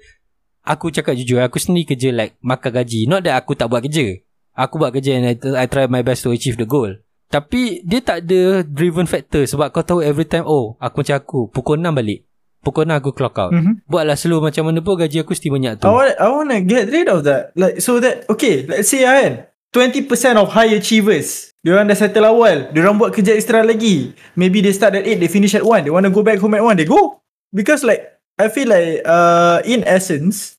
[0.62, 3.06] Aku cakap jujur Aku sendiri kerja like Makan gaji.
[3.06, 4.18] Not that aku tak buat kerja.
[4.54, 6.90] Aku buat kerja And I, I try my best to achieve the goal.
[7.28, 11.40] Tapi Dia tak ada Driven factor Sebab kau tahu every time Oh aku macam aku
[11.50, 12.26] Pukul 6 balik.
[12.60, 13.52] Pukul 6 aku clock out.
[13.56, 13.88] Mhm.
[13.88, 15.86] Buatlah slow macam mana pun Gaji aku mesti banyak tu.
[15.86, 17.56] I want I want to get rid of that.
[17.56, 21.54] Like so that okay, let's say kan 20% of high achievers.
[21.62, 22.72] Diorang dah settle awal.
[22.74, 24.16] Diorang buat kerja extra lagi.
[24.34, 25.84] Maybe they start at 8, they finish at 1.
[25.86, 27.20] They want to go back home at 1, they go.
[27.54, 28.06] Because like
[28.40, 30.56] I feel like uh in essence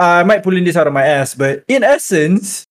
[0.00, 2.64] I might pull in this out of my ass, but in essence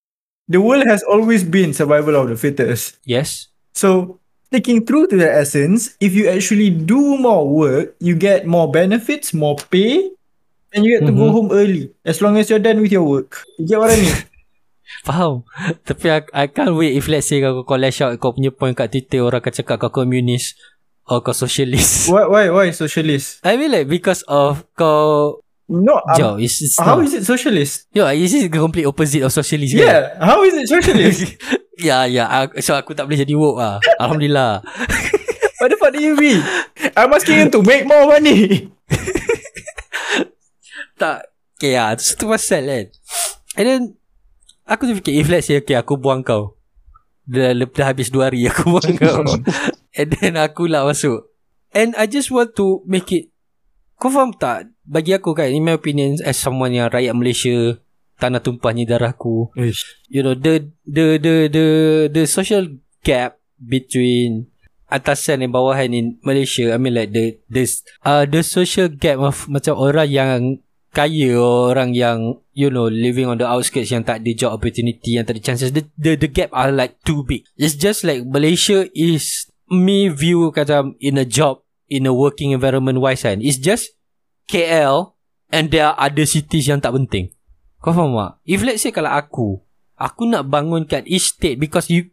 [0.50, 2.98] the world has always been survival of the fittest.
[3.06, 8.46] Yes So sticking true to the essence, if you actually do more work, you get
[8.50, 10.10] more benefits, more pay,
[10.74, 11.34] and you get to go Mhm.
[11.38, 13.46] home early as long as you're done with your work.
[13.62, 14.18] You get what I mean?
[15.06, 15.46] Faham
[15.88, 18.74] Tapi I, I can't wait If let's say kau, kau lash out Kau punya point
[18.74, 20.58] kat Twitter Orang akan cakap kau komunis
[21.06, 23.42] Or kau socialist why why why socialist?
[23.46, 27.06] I mean like Because of Kau No, um, Jauh it's, it's how not.
[27.06, 27.86] is it socialist?
[27.94, 29.86] Yo, is the complete opposite of socialist kan?
[29.86, 31.38] Yeah, how is it socialist?
[31.78, 32.26] ya, ya.
[32.26, 33.78] aku- So aku tak boleh jadi woke lah.
[34.02, 34.66] Alhamdulillah.
[35.62, 36.42] what the fuck do you mean?
[36.98, 38.66] I'm asking you to make more money.
[40.98, 41.30] tak.
[41.62, 41.94] Okay lah.
[42.02, 42.86] Tu satu pasal kan.
[43.54, 43.82] And then,
[44.70, 46.54] aku tu fikir, if let's say, okay, aku buang kau.
[47.26, 49.26] Dah, dah habis dua hari aku buang kau.
[49.98, 51.26] And then aku lah masuk.
[51.74, 53.34] And I just want to make it,
[53.98, 54.70] kau faham tak?
[54.86, 57.82] Bagi aku kan, in my opinion, as someone yang rakyat Malaysia,
[58.20, 59.50] tanah tumpahnya darahku.
[60.12, 61.66] you know the the the the
[62.12, 62.68] the social
[63.02, 64.52] gap between
[64.92, 67.64] atasan dan bawahan in Malaysia I mean like the the
[68.04, 70.40] uh, the social gap of macam orang yang
[70.90, 75.26] kaya orang yang you know living on the outskirts yang tak ada job opportunity yang
[75.26, 75.70] tak ada chances.
[75.70, 77.46] The, the the gap are like too big.
[77.56, 83.02] It's just like Malaysia is me view kata in a job in a working environment
[83.02, 83.42] wise kan.
[83.42, 83.94] It's just
[84.50, 85.14] KL
[85.54, 87.34] and there are other cities yang tak penting.
[87.80, 88.32] Kau faham tak?
[88.44, 89.62] If let's say kalau aku
[89.96, 92.10] aku nak bangunkan each state because you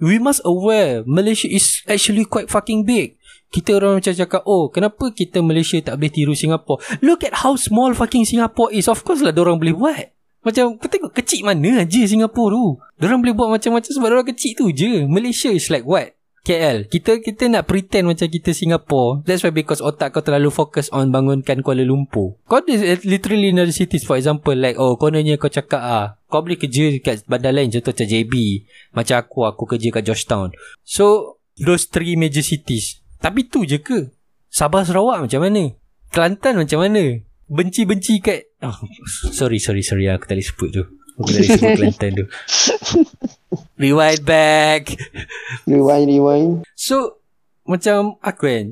[0.00, 3.14] we must aware Malaysia is actually quite fucking big
[3.54, 6.82] kita orang macam cakap Oh kenapa kita Malaysia tak boleh tiru Singapore?
[6.98, 8.90] Look at how small fucking Singapore is.
[8.90, 10.10] Of course lah orang boleh buat.
[10.42, 12.66] Macam kau tengok kecil mana aja Singapore tu?
[13.00, 15.08] Diorang boleh buat macam-macam Sebab diorang kecil tu je.
[15.08, 16.12] Malaysia is like what?
[16.44, 19.24] KL Kita kita nak pretend macam kita Singapore.
[19.24, 22.36] That's why because otak kau terlalu fokus on bangunkan Kuala Lumpur.
[22.44, 26.44] Kau ada literally in other cities For example like Oh kononnya kau cakap ah Kau
[26.44, 27.72] boleh kerja kat bandar lain.
[27.72, 28.34] Contoh macam JB
[28.92, 30.52] Macam aku Aku kerja kat Georgetown.
[30.84, 34.12] So Those three major cities Tapi tu je ke?
[34.52, 35.72] Sabah Sarawak macam mana?
[36.12, 37.24] Kelantan macam mana?
[37.48, 38.76] Benci-benci kat oh,
[39.32, 40.12] Sorry sorry sorry.
[40.12, 40.84] Aku tak boleh sebut tu.
[41.16, 42.26] Aku tak boleh sebut Kelantan tu.
[43.80, 44.92] Rewind back.
[45.64, 46.50] Rewind, rewind.
[46.76, 47.24] So
[47.64, 48.66] Macam aku kan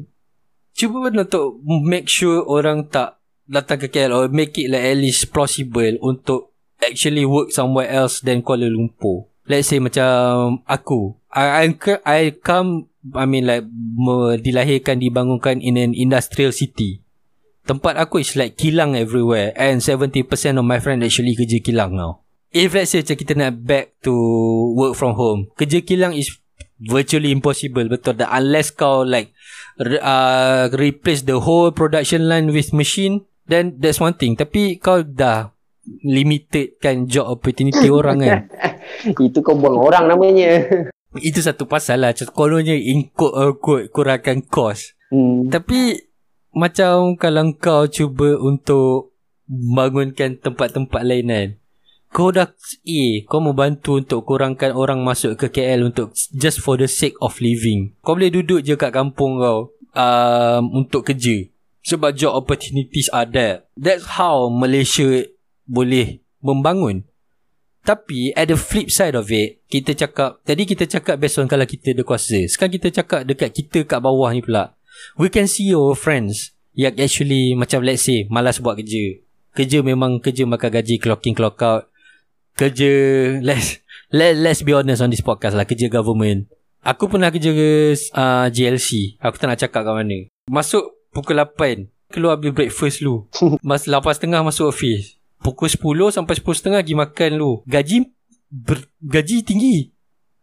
[0.77, 3.17] Cuba untuk Make sure orang tak
[3.49, 6.53] Datang ke KL Or make it like at least plausible Untuk
[6.85, 9.33] Actually work somewhere else Than Kuala Lumpur.
[9.49, 11.67] Let's say macam Aku I, I,
[12.05, 13.67] I come I mean like
[14.47, 17.03] Dilahirkan Dibangunkan In an industrial city.
[17.67, 20.27] Tempat aku is like Kilang everywhere And 70%
[20.59, 22.23] of my friend Actually kerja kilang now.
[22.53, 24.13] If let's say macam kita nak back to
[24.77, 26.29] work from home, kerja kilang is
[26.85, 29.33] virtually impossible betul dah unless kau like
[29.81, 34.37] uh, replace the whole production line with machine then that's one thing.
[34.37, 35.49] Tapi kau dah
[36.05, 38.41] limited kan job opportunity orang kan?
[39.17, 40.69] Itu kau buang orang namanya.
[41.21, 42.17] Itu satu pasal lah.
[42.17, 43.53] Macam kononnya include uh,
[43.93, 44.97] kurangkan cost.
[45.13, 45.53] Hmm.
[45.53, 46.09] tapi
[46.57, 49.13] macam kalau kau cuba untuk
[49.45, 51.49] bangunkan tempat-tempat lain kan
[52.13, 52.49] kau dah
[52.85, 57.17] A Kau mau bantu untuk kurangkan orang masuk ke KL Untuk just for the sake
[57.25, 57.97] of living.
[58.05, 61.49] Kau boleh duduk je kat kampung kau um, Untuk kerja.
[61.83, 63.65] Sebab job opportunities are there.
[63.75, 65.25] That's how Malaysia
[65.65, 67.09] boleh membangun
[67.83, 71.67] Tapi at the flip side of it Kita cakap Tadi kita cakap based on kalau
[71.67, 72.39] kita ada kuasa.
[72.47, 74.79] Sekarang kita cakap dekat kita kat bawah ni pula.
[75.19, 79.19] We can see our friends Yang actually macam let's say Malas buat kerja.
[79.53, 81.93] Kerja memang kerja makan gaji clock in clock out.
[82.57, 82.89] Kerja
[83.45, 86.49] let's let let's be honest on this podcast lah kerja government.
[86.81, 87.53] Aku pernah kerja
[88.17, 90.19] uh, JLC aku tak nak cakap kat mana.
[90.49, 93.25] Masuk pukul 8 keluar beli breakfast lu
[93.65, 98.07] mas 8.30 masuk office pukul 10 sampai 10.30 pergi makan lu gaji
[98.53, 99.93] ber, gaji tinggi.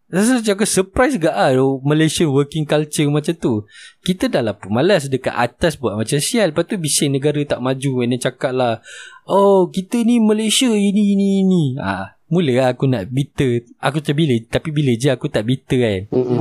[0.09, 1.53] Rasa macam aku surprise gak ah
[1.85, 3.53] Malaysia working culture macam tu.
[4.01, 6.49] Kita dah lah pemalas dekat atas buat macam sial.
[6.49, 8.81] Lepas tu bising negara tak maju And then cakap lah
[9.29, 11.63] Oh kita ni Malaysia ini ini ini.
[11.77, 13.69] Ah, Mula lah aku nak bitter.
[13.77, 15.99] Aku tak bila Tapi bila je aku tak bitter kan.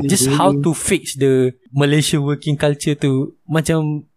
[0.08, 4.08] Just how to fix the Malaysia working culture tu Macam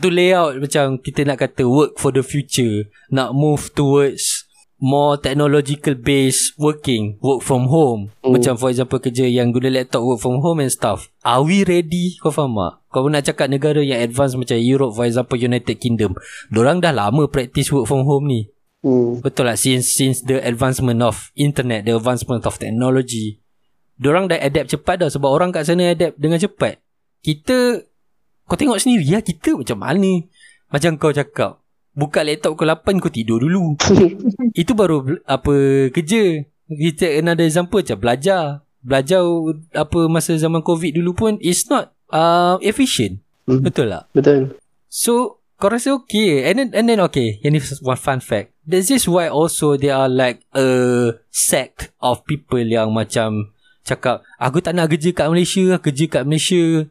[0.00, 5.20] To lay out macam kita nak kata work for the future Nak move towards more
[5.20, 8.08] technological based working work from home.
[8.24, 8.32] Mm.
[8.40, 11.12] macam for example kerja yang guna laptop work from home and stuff.
[11.20, 12.16] Are we ready?
[12.16, 12.72] Kau faham tak?
[12.90, 16.16] Kau nak cakap negara yang advance macam Europe for example United Kingdom.
[16.48, 18.42] Diorang dah lama practice work from home ni.
[18.80, 19.20] Hmm.
[19.20, 23.36] betul lah since since the advancement of internet the advancement of technology.
[24.00, 26.80] Diorang dah adapt cepat dah sebab orang kat sana adapt dengan cepat.
[27.20, 27.84] Kita
[28.50, 30.26] kau tengok sendiri ya kita macam mana?
[30.74, 31.62] Macam kau cakap
[31.94, 33.78] buka laptop pukul 8 kau tidur dulu.
[34.60, 35.54] Itu baru apa
[35.94, 36.42] kerja.
[36.66, 38.42] Kita another example macam belajar.
[38.82, 39.22] Belajar
[39.70, 43.22] apa masa zaman covid dulu pun is not uh, efficient.
[43.46, 43.62] Hmm.
[43.62, 44.10] betul tak?
[44.10, 44.58] Betul.
[44.90, 46.50] So kau rasa okay?
[46.50, 48.56] And then, and then okay Yang ni one fun fact.
[48.64, 50.66] This is why also There are like A
[51.28, 53.30] sect of people Yang macam
[53.84, 56.88] Cakap Aku tak nak kerja kat Malaysia Kerja kat Malaysia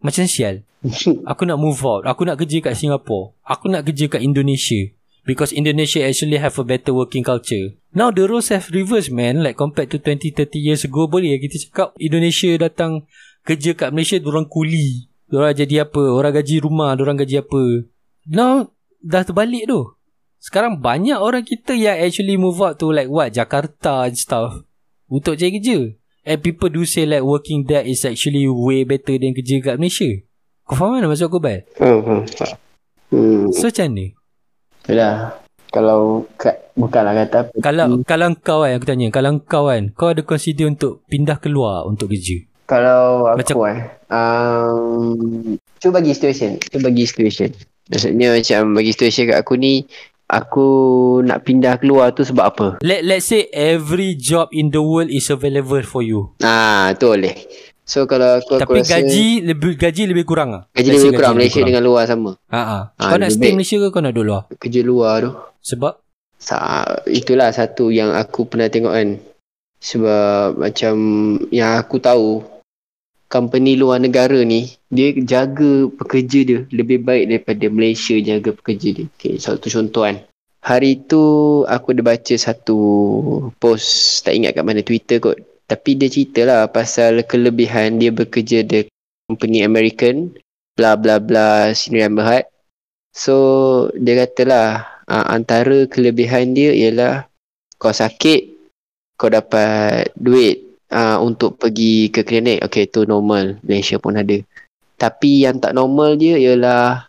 [0.00, 0.66] Macam sial
[1.30, 2.06] Aku nak move out.
[2.06, 3.34] Aku nak kerja kat Singapore.
[3.42, 4.94] Aku nak kerja kat Indonesia.
[5.26, 7.74] Because Indonesia actually have a better working culture.
[7.90, 9.42] Now the roles have reversed man.
[9.42, 11.34] Like compared to 20-30 years ago Boleh.
[11.42, 13.10] Kita cakap Indonesia datang
[13.46, 15.10] Kerja kat Malaysia Diorang kuli.
[15.26, 16.02] Diorang jadi apa?
[16.14, 17.62] Orang gaji rumah Diorang gaji apa?
[18.30, 18.70] Now
[19.02, 19.94] Dah terbalik tu.
[20.38, 23.34] Sekarang banyak orang kita Yang actually move out to like what?
[23.34, 24.62] Jakarta and stuff.
[25.10, 25.94] Untuk cari kerja
[26.26, 30.10] And people do say like Working there is actually Way better than kerja kat Malaysia
[30.66, 31.62] Kau faham mana maksud aku Bal?
[31.78, 32.26] Faham.
[32.26, 32.58] faham.
[33.14, 33.46] Hmm.
[33.54, 34.06] So macam ni
[34.82, 35.38] Itulah.
[35.70, 37.52] Kalau kat, bukanlah kata apa.
[37.58, 41.86] Kalau kalau kau kan Aku tanya Kalau kau kan Kau ada consider untuk Pindah keluar
[41.86, 47.54] Untuk kerja Kalau aku Macam- eh um, Cuba bagi situation Cuba bagi situation
[47.86, 49.86] Maksudnya macam bagi situation kat aku ni
[50.26, 50.68] Aku
[51.22, 55.30] nak pindah keluar tu sebab apa Let let's say every job in the world is
[55.30, 56.34] available for you.
[56.42, 57.34] Ah tu boleh
[57.86, 60.62] So kalau aku, aku Tapi rasa gaji lebih gaji lebih kurang ah.
[60.74, 62.82] Gaji Let's lebih kurang Malaysia dengan luar sama Ha ah.
[62.98, 63.54] Ah, Kau nak stay.
[63.54, 64.42] Malaysia ke kau nak duduk luar?
[64.58, 65.30] Kerja luar tu
[65.62, 65.92] Sebab
[66.42, 69.08] Sa- itulah satu yang aku pernah tengok kan
[69.78, 70.94] sebab macam
[71.54, 72.42] yang aku tahu
[73.26, 79.06] company luar negara ni dia jaga pekerja dia lebih baik daripada Malaysia jaga pekerja dia.
[79.18, 80.22] Okay, satu contoh kan.
[80.66, 81.22] Hari tu
[81.66, 82.78] aku ada baca satu
[83.62, 85.38] post tak ingat kat mana Twitter kot.
[85.66, 88.86] Tapi dia cerita lah pasal kelebihan dia bekerja di
[89.26, 90.34] company American
[90.78, 92.46] bla bla bla sini dan berhad.
[93.14, 93.34] So
[93.94, 97.26] dia katalah uh, antara kelebihan dia ialah
[97.78, 98.58] kau sakit
[99.16, 104.38] kau dapat duit uh, untuk pergi ke klinik okay tu normal Malaysia pun ada
[104.96, 107.06] tapi yang tak normal dia ialah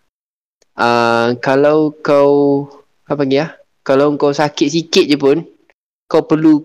[0.75, 2.65] uh, kalau kau
[3.07, 3.51] apa panggil ah
[3.83, 5.43] kalau kau sakit sikit je pun
[6.07, 6.63] kau perlu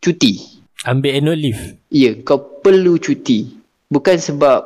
[0.00, 1.62] cuti ambil annual leave.
[1.88, 3.50] Ya, kau perlu cuti.
[3.92, 4.64] Bukan sebab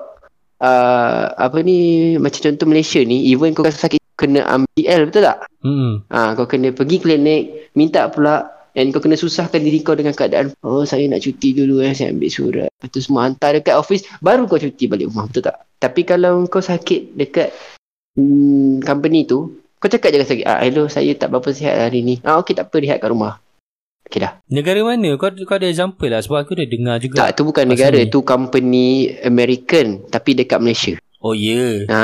[0.63, 5.39] uh, apa ni macam contoh Malaysia ni, even kau rasa sakit kena ambil betul tak?
[5.61, 6.07] Hmm.
[6.09, 10.53] Ha, kau kena pergi klinik, minta pula and kau kena susahkan diri kau dengan keadaan
[10.61, 12.69] oh saya nak cuti dulu eh saya ambil surat.
[12.69, 15.65] Lepas tu semua hantar dekat office baru kau cuti balik rumah betul tak?
[15.81, 17.49] Tapi kalau kau sakit dekat
[18.21, 22.05] hmm, company tu, kau cakap je dengan sakit, ah hello saya tak berapa sihat hari
[22.05, 22.21] ni.
[22.21, 23.41] Ah okey tak apa rehat kat rumah.
[24.07, 24.39] Okey dah.
[24.53, 25.17] Negara mana?
[25.17, 27.17] Kau kau ada example lah sebab aku dah dengar juga.
[27.27, 28.13] Tak, tu bukan negara, ni.
[28.13, 30.95] tu company American tapi dekat Malaysia.
[31.17, 31.57] Oh ya.
[31.57, 31.77] Yeah.
[31.91, 32.01] Ha.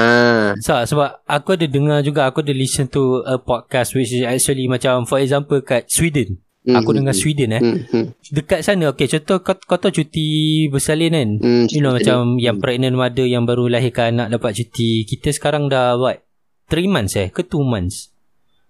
[0.64, 4.66] So, sebab aku ada dengar juga Aku ada listen to a podcast Which is actually
[4.66, 8.86] macam For example kat Sweden Hmm, Aku dengar hmm, Sweden eh Hmm, hmm, Dekat sana
[8.88, 10.26] Okay contoh kau, kau tahu cuti
[10.66, 12.46] bersalin kan hmm, You know macam dia.
[12.46, 16.22] Yang pregnant mother Yang baru lahirkan anak Dapat cuti Kita sekarang dah what
[16.68, 18.14] 3 months eh Ke 2 months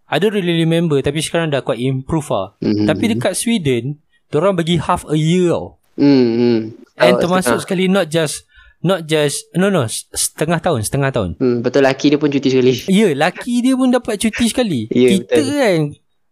[0.08, 4.56] I don't really remember Tapi sekarang dah quite improve lah Hmm, Tapi dekat Sweden Diorang
[4.56, 6.58] bagi half a year tau hmm, hmm.
[6.94, 7.62] And Oh, termasuk setengah.
[7.62, 8.48] sekali Not just
[8.80, 12.72] Not just No no Setengah tahun Setengah tahun Hmm, betul laki dia pun cuti sekali.
[12.88, 14.88] Ya, laki dia pun dapat cuti sekali.
[14.88, 15.44] Ya, Kita betul.
[15.52, 15.78] kan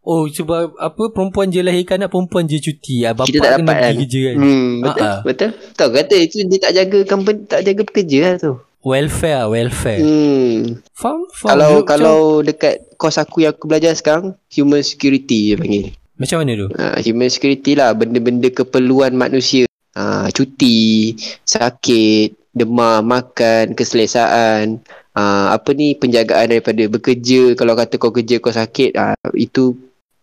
[0.01, 3.05] Oh sebab apa perempuan je lahirkan anak perempuan je cuti.
[3.05, 3.83] Ah bapak Kita tak kena dapat kan.
[3.85, 4.35] pergi kerja kan.
[4.37, 5.05] Hmm, betul.
[5.05, 5.21] Ha-ha.
[5.23, 5.51] Betul.
[5.71, 8.53] Tahu kata itu dia tak jaga company, tak jaga pekerja lah tu.
[8.81, 10.01] Welfare, welfare.
[10.01, 10.81] Hmm.
[10.91, 11.29] Faham?
[11.31, 11.51] Faham?
[11.51, 15.85] Kalau Macam- kalau dekat kos aku yang aku belajar sekarang, human security dia panggil.
[16.17, 16.69] macam mana tu?
[16.75, 19.65] Ha, human security lah benda-benda keperluan manusia.
[19.93, 21.13] Ha, cuti,
[21.45, 24.81] sakit, demam, makan, keselesaan,
[25.13, 27.53] ha, apa ni penjagaan daripada bekerja.
[27.53, 29.77] Kalau kata kau kerja kau sakit, ha, itu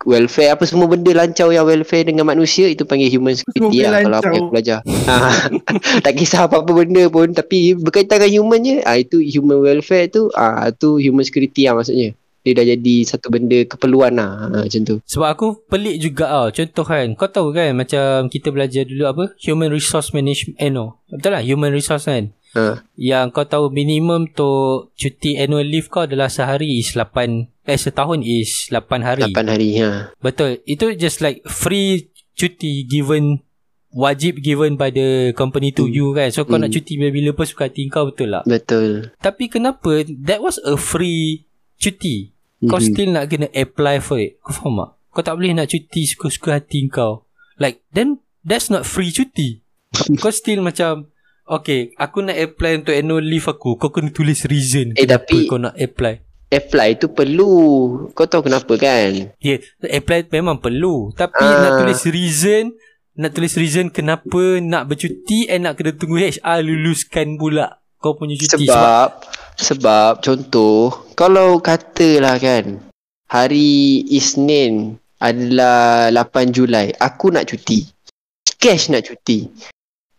[0.06, 4.00] welfare apa semua benda lancar yang welfare dengan manusia itu panggil human security Semua lah
[4.06, 4.80] kalau apa yang aku belajar.
[4.86, 5.16] Ha,
[6.06, 10.30] tak kisah apa-apa benda pun tapi berkaitan dengan human je, ha, itu human welfare tu,
[10.38, 12.14] ah tu human security lah maksudnya.
[12.46, 14.96] Dia dah jadi satu benda keperluan lah ha, macam tu.
[15.04, 16.48] Sebab aku pelik juga tau.
[16.54, 19.24] Contoh kan, kau tahu kan macam kita belajar dulu apa?
[19.44, 20.56] Human resource management.
[20.62, 21.02] Eh no.
[21.10, 22.32] Betul lah, human resource kan.
[22.56, 22.80] Ha.
[22.96, 24.48] Yang kau tahu minimum tu
[24.96, 29.28] cuti annual leave kau adalah sehari is 8 eh setahun is 8 hari.
[29.28, 30.16] 8 hari ha.
[30.18, 30.64] Betul.
[30.64, 33.44] Itu just like free cuti given
[33.90, 35.94] wajib given by the company to Hmm.
[35.94, 36.32] you kan.
[36.32, 36.66] So kau Hmm.
[36.66, 38.44] nak cuti bila-bila pun suka hati kau betul lah.
[38.44, 39.12] Betul.
[39.20, 41.44] Tapi kenapa that was a free
[41.76, 42.32] cuti.
[42.64, 42.88] Kau Mhm.
[42.88, 44.40] still nak kena apply for it.
[44.40, 44.90] Kau faham tak?
[45.12, 47.28] Kau tak boleh nak cuti suka-suka hati kau.
[47.58, 49.62] Like then that's not free cuti.
[50.22, 51.12] kau still macam
[51.48, 53.80] Okay, aku nak apply untuk annual leave aku.
[53.80, 54.92] Kau kena tulis reason.
[55.00, 56.27] Eh, tapi- kau nak apply.
[56.48, 57.52] Apply tu perlu.
[58.16, 59.36] Kau tahu kenapa kan?
[59.44, 61.12] Ya, yeah, apply memang perlu.
[61.12, 61.60] Tapi Ah.
[61.60, 62.72] nak tulis reason,
[63.20, 68.38] nak tulis reason kenapa nak bercuti and nak kena tunggu HR luluskan pula kau punya
[68.40, 68.64] cuti.
[68.64, 69.10] Sebab
[69.58, 72.80] sebab contoh kalau katalah kan
[73.28, 77.84] hari Isnin adalah 8 Julai, aku nak cuti.
[78.62, 79.50] Cash nak cuti.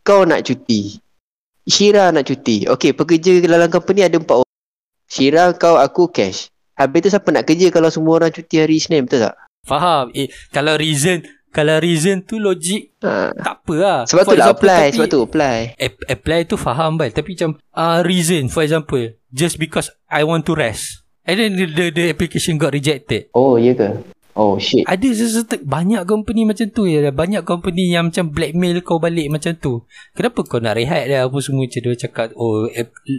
[0.03, 0.99] Kau nak cuti.
[1.69, 2.67] Syira nak cuti.
[2.67, 4.48] Okey, pekerja dalam company ada empat orang.
[5.09, 6.53] Syira, kau, aku, cash.
[6.75, 9.35] Habis tu siapa nak kerja kalau semua orang cuti hari Isnin, betul tak?
[9.65, 10.13] Faham?
[10.13, 13.33] Eh, kalau reason, kalau reason tu logik, Ha.
[13.33, 13.99] tak apa lah.
[14.05, 15.59] Sebab For tu lah example, apply, tapi- sebab tu apply.
[15.75, 20.45] Ap- apply tu faham bal Tapi macam uh, Reason for example Just because I want
[20.45, 23.89] to rest And then the, the, the application got rejected Oh, ya ke?
[24.33, 24.85] Oh, shit.
[24.85, 29.53] Ada sesuatu Banyak company macam tu ya Banyak company yang macam Blackmail kau balik macam
[29.53, 29.83] tu
[30.13, 32.69] Kenapa kau nak rehat dah Apa semua macam dia cakap Oh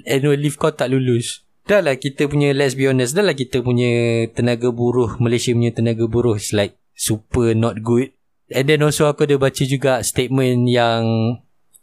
[0.05, 3.61] annual leave kau tak lulus Dah lah kita punya Let's be honest Dah lah kita
[3.61, 8.09] punya Tenaga buruh Malaysia punya tenaga buruh Is like Super not good
[8.49, 11.05] And then also aku ada baca juga Statement yang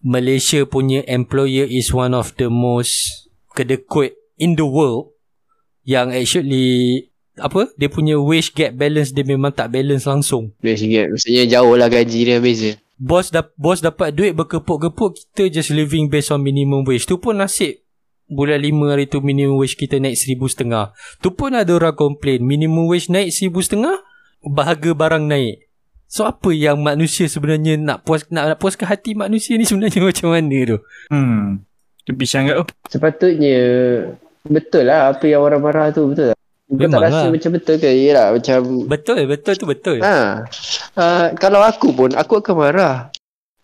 [0.07, 3.27] Malaysia punya employer is one of the most
[3.59, 5.17] kedekut in the world
[5.83, 10.53] yang actually apa dia punya wage gap balance dia memang tak balance langsung.
[10.61, 11.11] Dua ringgit.
[11.13, 12.79] Maksudnya jauh lah gaji dia beza.
[12.97, 17.05] Bos dap, bos dapat duit berkepuk-kepuk kita just living based on minimum wage.
[17.05, 17.86] Tu pun nasib
[18.27, 20.91] bulan lima hari tu minimum wage kita naik seribu setengah.
[21.23, 24.03] Tu pun ada orang komplain minimum wage naik seribu setengah
[24.43, 25.67] bahaga barang naik.
[26.07, 30.29] So apa yang manusia sebenarnya nak puas nak, nak puaskan hati manusia ni sebenarnya macam
[30.31, 30.79] mana tu?
[31.11, 31.67] Hmm.
[32.07, 32.75] Tu pisang kat tu.
[32.87, 33.59] Sepatutnya
[34.47, 36.39] betul lah apa yang orang marah tu betul tak?
[36.67, 37.31] Kau tak Memang rasa lah.
[37.31, 37.87] macam betul ke?
[37.87, 38.59] Yelah macam
[38.91, 39.99] Betul, betul tu betul.
[40.03, 40.43] ha.
[40.99, 43.11] Uh, kalau aku pun aku akan marah.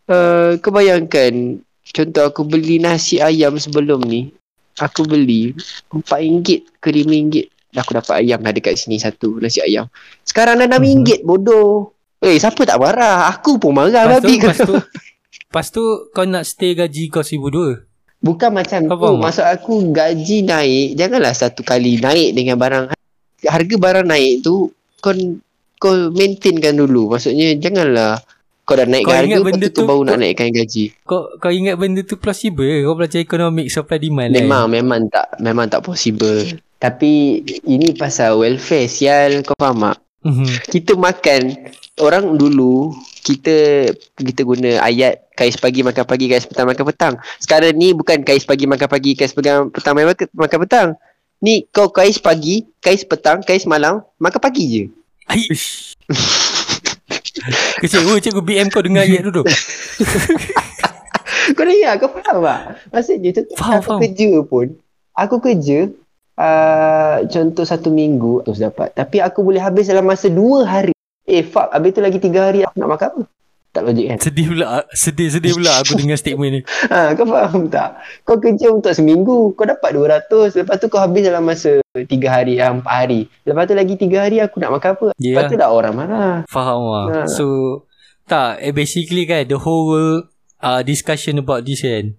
[0.07, 4.35] Uh, kau bayangkan contoh aku beli nasi ayam sebelum ni
[4.79, 5.53] aku beli
[5.93, 6.45] RM4
[6.81, 9.89] ke RM5 aku dapat ayam dah dekat sini satu nasi ayam.
[10.25, 11.97] Sekarang dah RM6 bodoh.
[12.23, 13.33] Eh siapa tak marah?
[13.35, 14.75] Aku pun marah Lepas tu, babi lepas tu,
[15.49, 17.91] lepas tu kau nak stay gaji kau RM1,200.
[18.23, 19.03] Bukan macam Kau tu.
[19.03, 19.19] tak?
[19.19, 20.89] Maksud aku gaji naik.
[20.95, 22.85] Janganlah satu kali naik dengan barang.
[23.43, 24.71] Harga barang naik tu
[25.03, 25.11] kau
[25.83, 27.11] kau maintainkan dulu.
[27.11, 28.23] Maksudnya janganlah
[28.63, 30.85] kau dah naikkan Kau harga ingat benda tu, tu- baru nak naikkan gaji.
[31.03, 32.79] Kau kau ingat benda tu plausible ke?
[32.83, 34.73] Kau belajar ekonomik supply demand Memang kan?
[34.73, 36.47] memang tak memang tak possible.
[36.79, 39.99] Tapi ini pasal welfare sial kau faham tak?
[40.23, 40.47] Mhm.
[40.69, 41.43] Kita makan
[41.99, 47.15] orang dulu kita kita guna ayat kais pagi makan pagi kais petang makan petang.
[47.39, 50.89] Sekarang ni bukan kais pagi makan pagi kais petang petang makan, makan petang.
[51.43, 54.85] Ni kau kais pagi, kais petang, kais malam, makan pagi je.
[55.27, 55.43] Ai.
[57.79, 59.43] Kecewa cikgu BM kau dengar ayat tu.
[61.53, 62.61] Kau dah ingat kau faham tak?
[62.95, 64.01] Maksudnya tu Faham, aku faham.
[64.07, 64.67] kerja pun.
[65.13, 65.79] Aku kerja
[66.39, 68.95] uh, contoh satu minggu terus dapat.
[68.95, 70.95] Tapi aku boleh habis dalam masa dua hari.
[71.27, 73.23] Eh fuck, habis tu lagi tiga hari aku nak makan apa?
[73.73, 74.19] Tak logik kan?
[74.21, 76.61] Sedih pula Sedih-sedih pula aku dengar statement ni
[76.93, 77.97] Ha, kau faham tak?
[78.21, 80.61] Kau kerja untuk seminggu, kau dapat 200.
[80.61, 83.33] Lepas tu kau habis dalam masa 3 hari, ah, 4 hari.
[83.43, 85.07] Lepas tu lagi 3 hari aku nak makan apa?
[85.17, 85.49] Lepas Yeah.
[85.49, 86.45] tu dah orang marah.
[86.47, 87.21] Faham lah Ha.
[87.27, 87.45] So
[88.25, 90.29] Tak eh, Basically kan The whole
[90.61, 92.15] uh, Discussion about this kan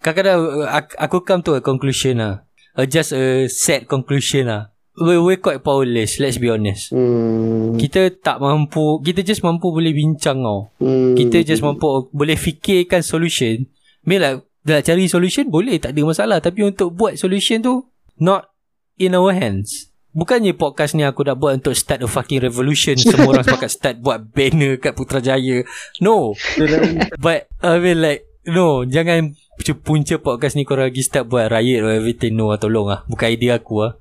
[0.00, 4.71] Kadang-kadang uh, aku, aku come to a conclusion lah uh, Just a sad conclusion lah
[4.98, 6.92] we, We're quite powerless Let's be honest.
[6.92, 7.78] Hmm.
[7.80, 10.72] Kita tak mampu Kita just mampu boleh bincang tau.
[10.82, 11.16] Hmm.
[11.16, 13.64] Kita just mampu Boleh fikirkan solution.
[14.04, 16.38] Like Nak cari solution Boleh tak ada masalah.
[16.42, 17.88] Tapi untuk buat solution tu
[18.20, 18.52] Not
[19.00, 19.88] In our hands.
[20.12, 23.00] Bukannya podcast ni aku nak buat untuk start a fucking revolution.
[23.00, 25.64] Semua orang sepakat start buat banner kat Putrajaya.
[26.04, 26.36] No.
[27.24, 28.84] But I mean like No.
[28.84, 29.32] Jangan
[29.80, 32.36] punca podcast ni korang lagi start buat riot or everything.
[32.36, 33.00] No tolong lah.
[33.08, 33.92] Bukan idea aku lah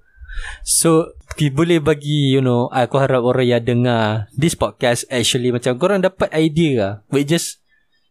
[0.62, 1.14] So
[1.56, 6.30] Boleh bagi You know Aku harap orang yang dengar This podcast actually Macam korang dapat
[6.36, 7.64] idea lah We just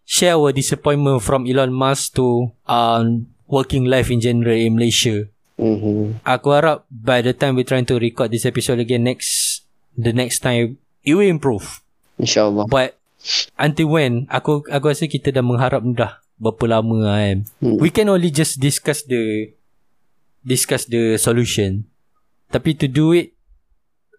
[0.09, 5.27] Share our disappointment From Elon Musk to um, Working life in general In Malaysia
[5.61, 6.25] Mhm.
[6.25, 9.61] Aku harap By the time we trying to record this episode again Next
[9.93, 11.85] The next time It will improve
[12.17, 12.65] InsyaAllah.
[12.73, 12.97] But
[13.61, 17.77] Until when Aku aku rasa kita dah mengharap dah Berapa lama lah kan Hmm.
[17.77, 19.53] We can only just discuss the
[20.41, 21.85] Discuss the solution
[22.51, 23.39] Tapi to do it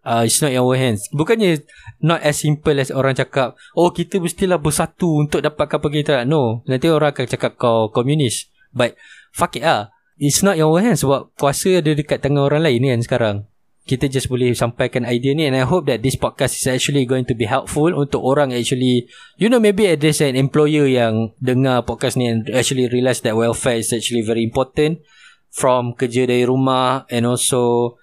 [0.08, 1.06] uh, It's not in our hands.
[1.12, 1.62] Bukannya
[2.00, 5.78] Not as simple as orang cakap Oh kita mestilah bersatu Untuk dapatkan
[6.24, 8.48] nak No Nanti orang akan cakap kau komunis.
[8.72, 8.96] But
[9.32, 9.96] Fuck it lah.
[10.20, 11.02] It's not in our hands.
[11.02, 13.38] Sebab kuasa ada dekat tangan orang lain kan sekarang.
[13.82, 17.26] Kita just boleh sampaikan idea ni and I hope that this podcast is actually going
[17.26, 19.10] to be helpful untuk orang actually
[19.42, 23.82] you know maybe there's an employer yang dengar podcast ni and actually realise that welfare
[23.82, 25.02] is actually very important
[25.50, 27.98] from kerja dari rumah and also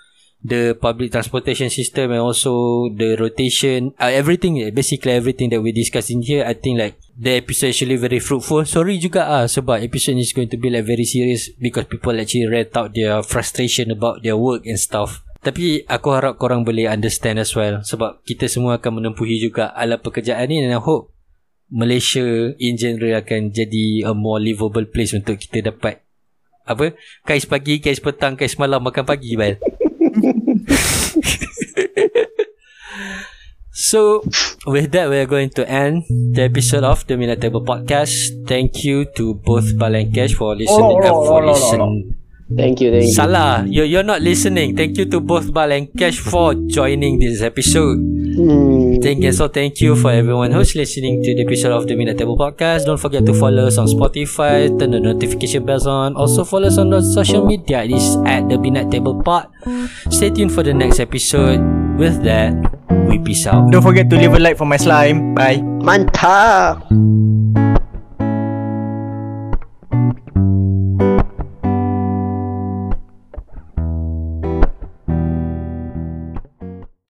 [0.44, 6.10] the public transportation system and also the rotation uh, everything basically everything that we discuss
[6.10, 8.62] in here I think like the episode actually very fruitful.
[8.62, 12.14] Sorry juga ah sebab episode ni is going to be like very serious because people
[12.14, 15.26] actually read out their frustration about their work and stuff.
[15.42, 19.98] Tapi aku harap korang boleh understand as well sebab kita semua akan menempuhi juga alam
[19.98, 21.10] pekerjaan ni and I hope
[21.68, 26.00] Malaysia in general akan jadi a more livable place untuk kita dapat
[26.68, 26.92] apa
[27.24, 29.56] kais pagi kais petang kais malam makan pagi bal
[33.78, 34.26] So,
[34.66, 36.02] with that, we are going to end
[36.34, 38.34] the episode of the Minute Table Podcast.
[38.50, 40.98] Thank you to both Bal and Cash for listening.
[40.98, 42.18] uh, for listen.
[42.50, 43.12] Thank you, thank you.
[43.14, 44.74] Salah, you you're not listening.
[44.74, 48.02] Thank you to both Bal and Cash for joining this episode.
[48.02, 48.98] Hmm.
[48.98, 49.30] Thank you.
[49.30, 52.82] So thank you for everyone who's listening to the episode of the Minute Table Podcast.
[52.90, 56.16] Don't forget to follow us on Spotify, turn the notification bells on.
[56.18, 57.84] Also follow us on the social media.
[57.86, 59.46] It is at the Minute Table Pod.
[60.10, 61.62] Stay tuned for the next episode.
[61.98, 62.54] With that,
[63.10, 63.70] we peace out.
[63.74, 65.34] Don't forget to leave a like for my slime.
[65.34, 65.58] Bye.
[65.82, 66.86] Mantap.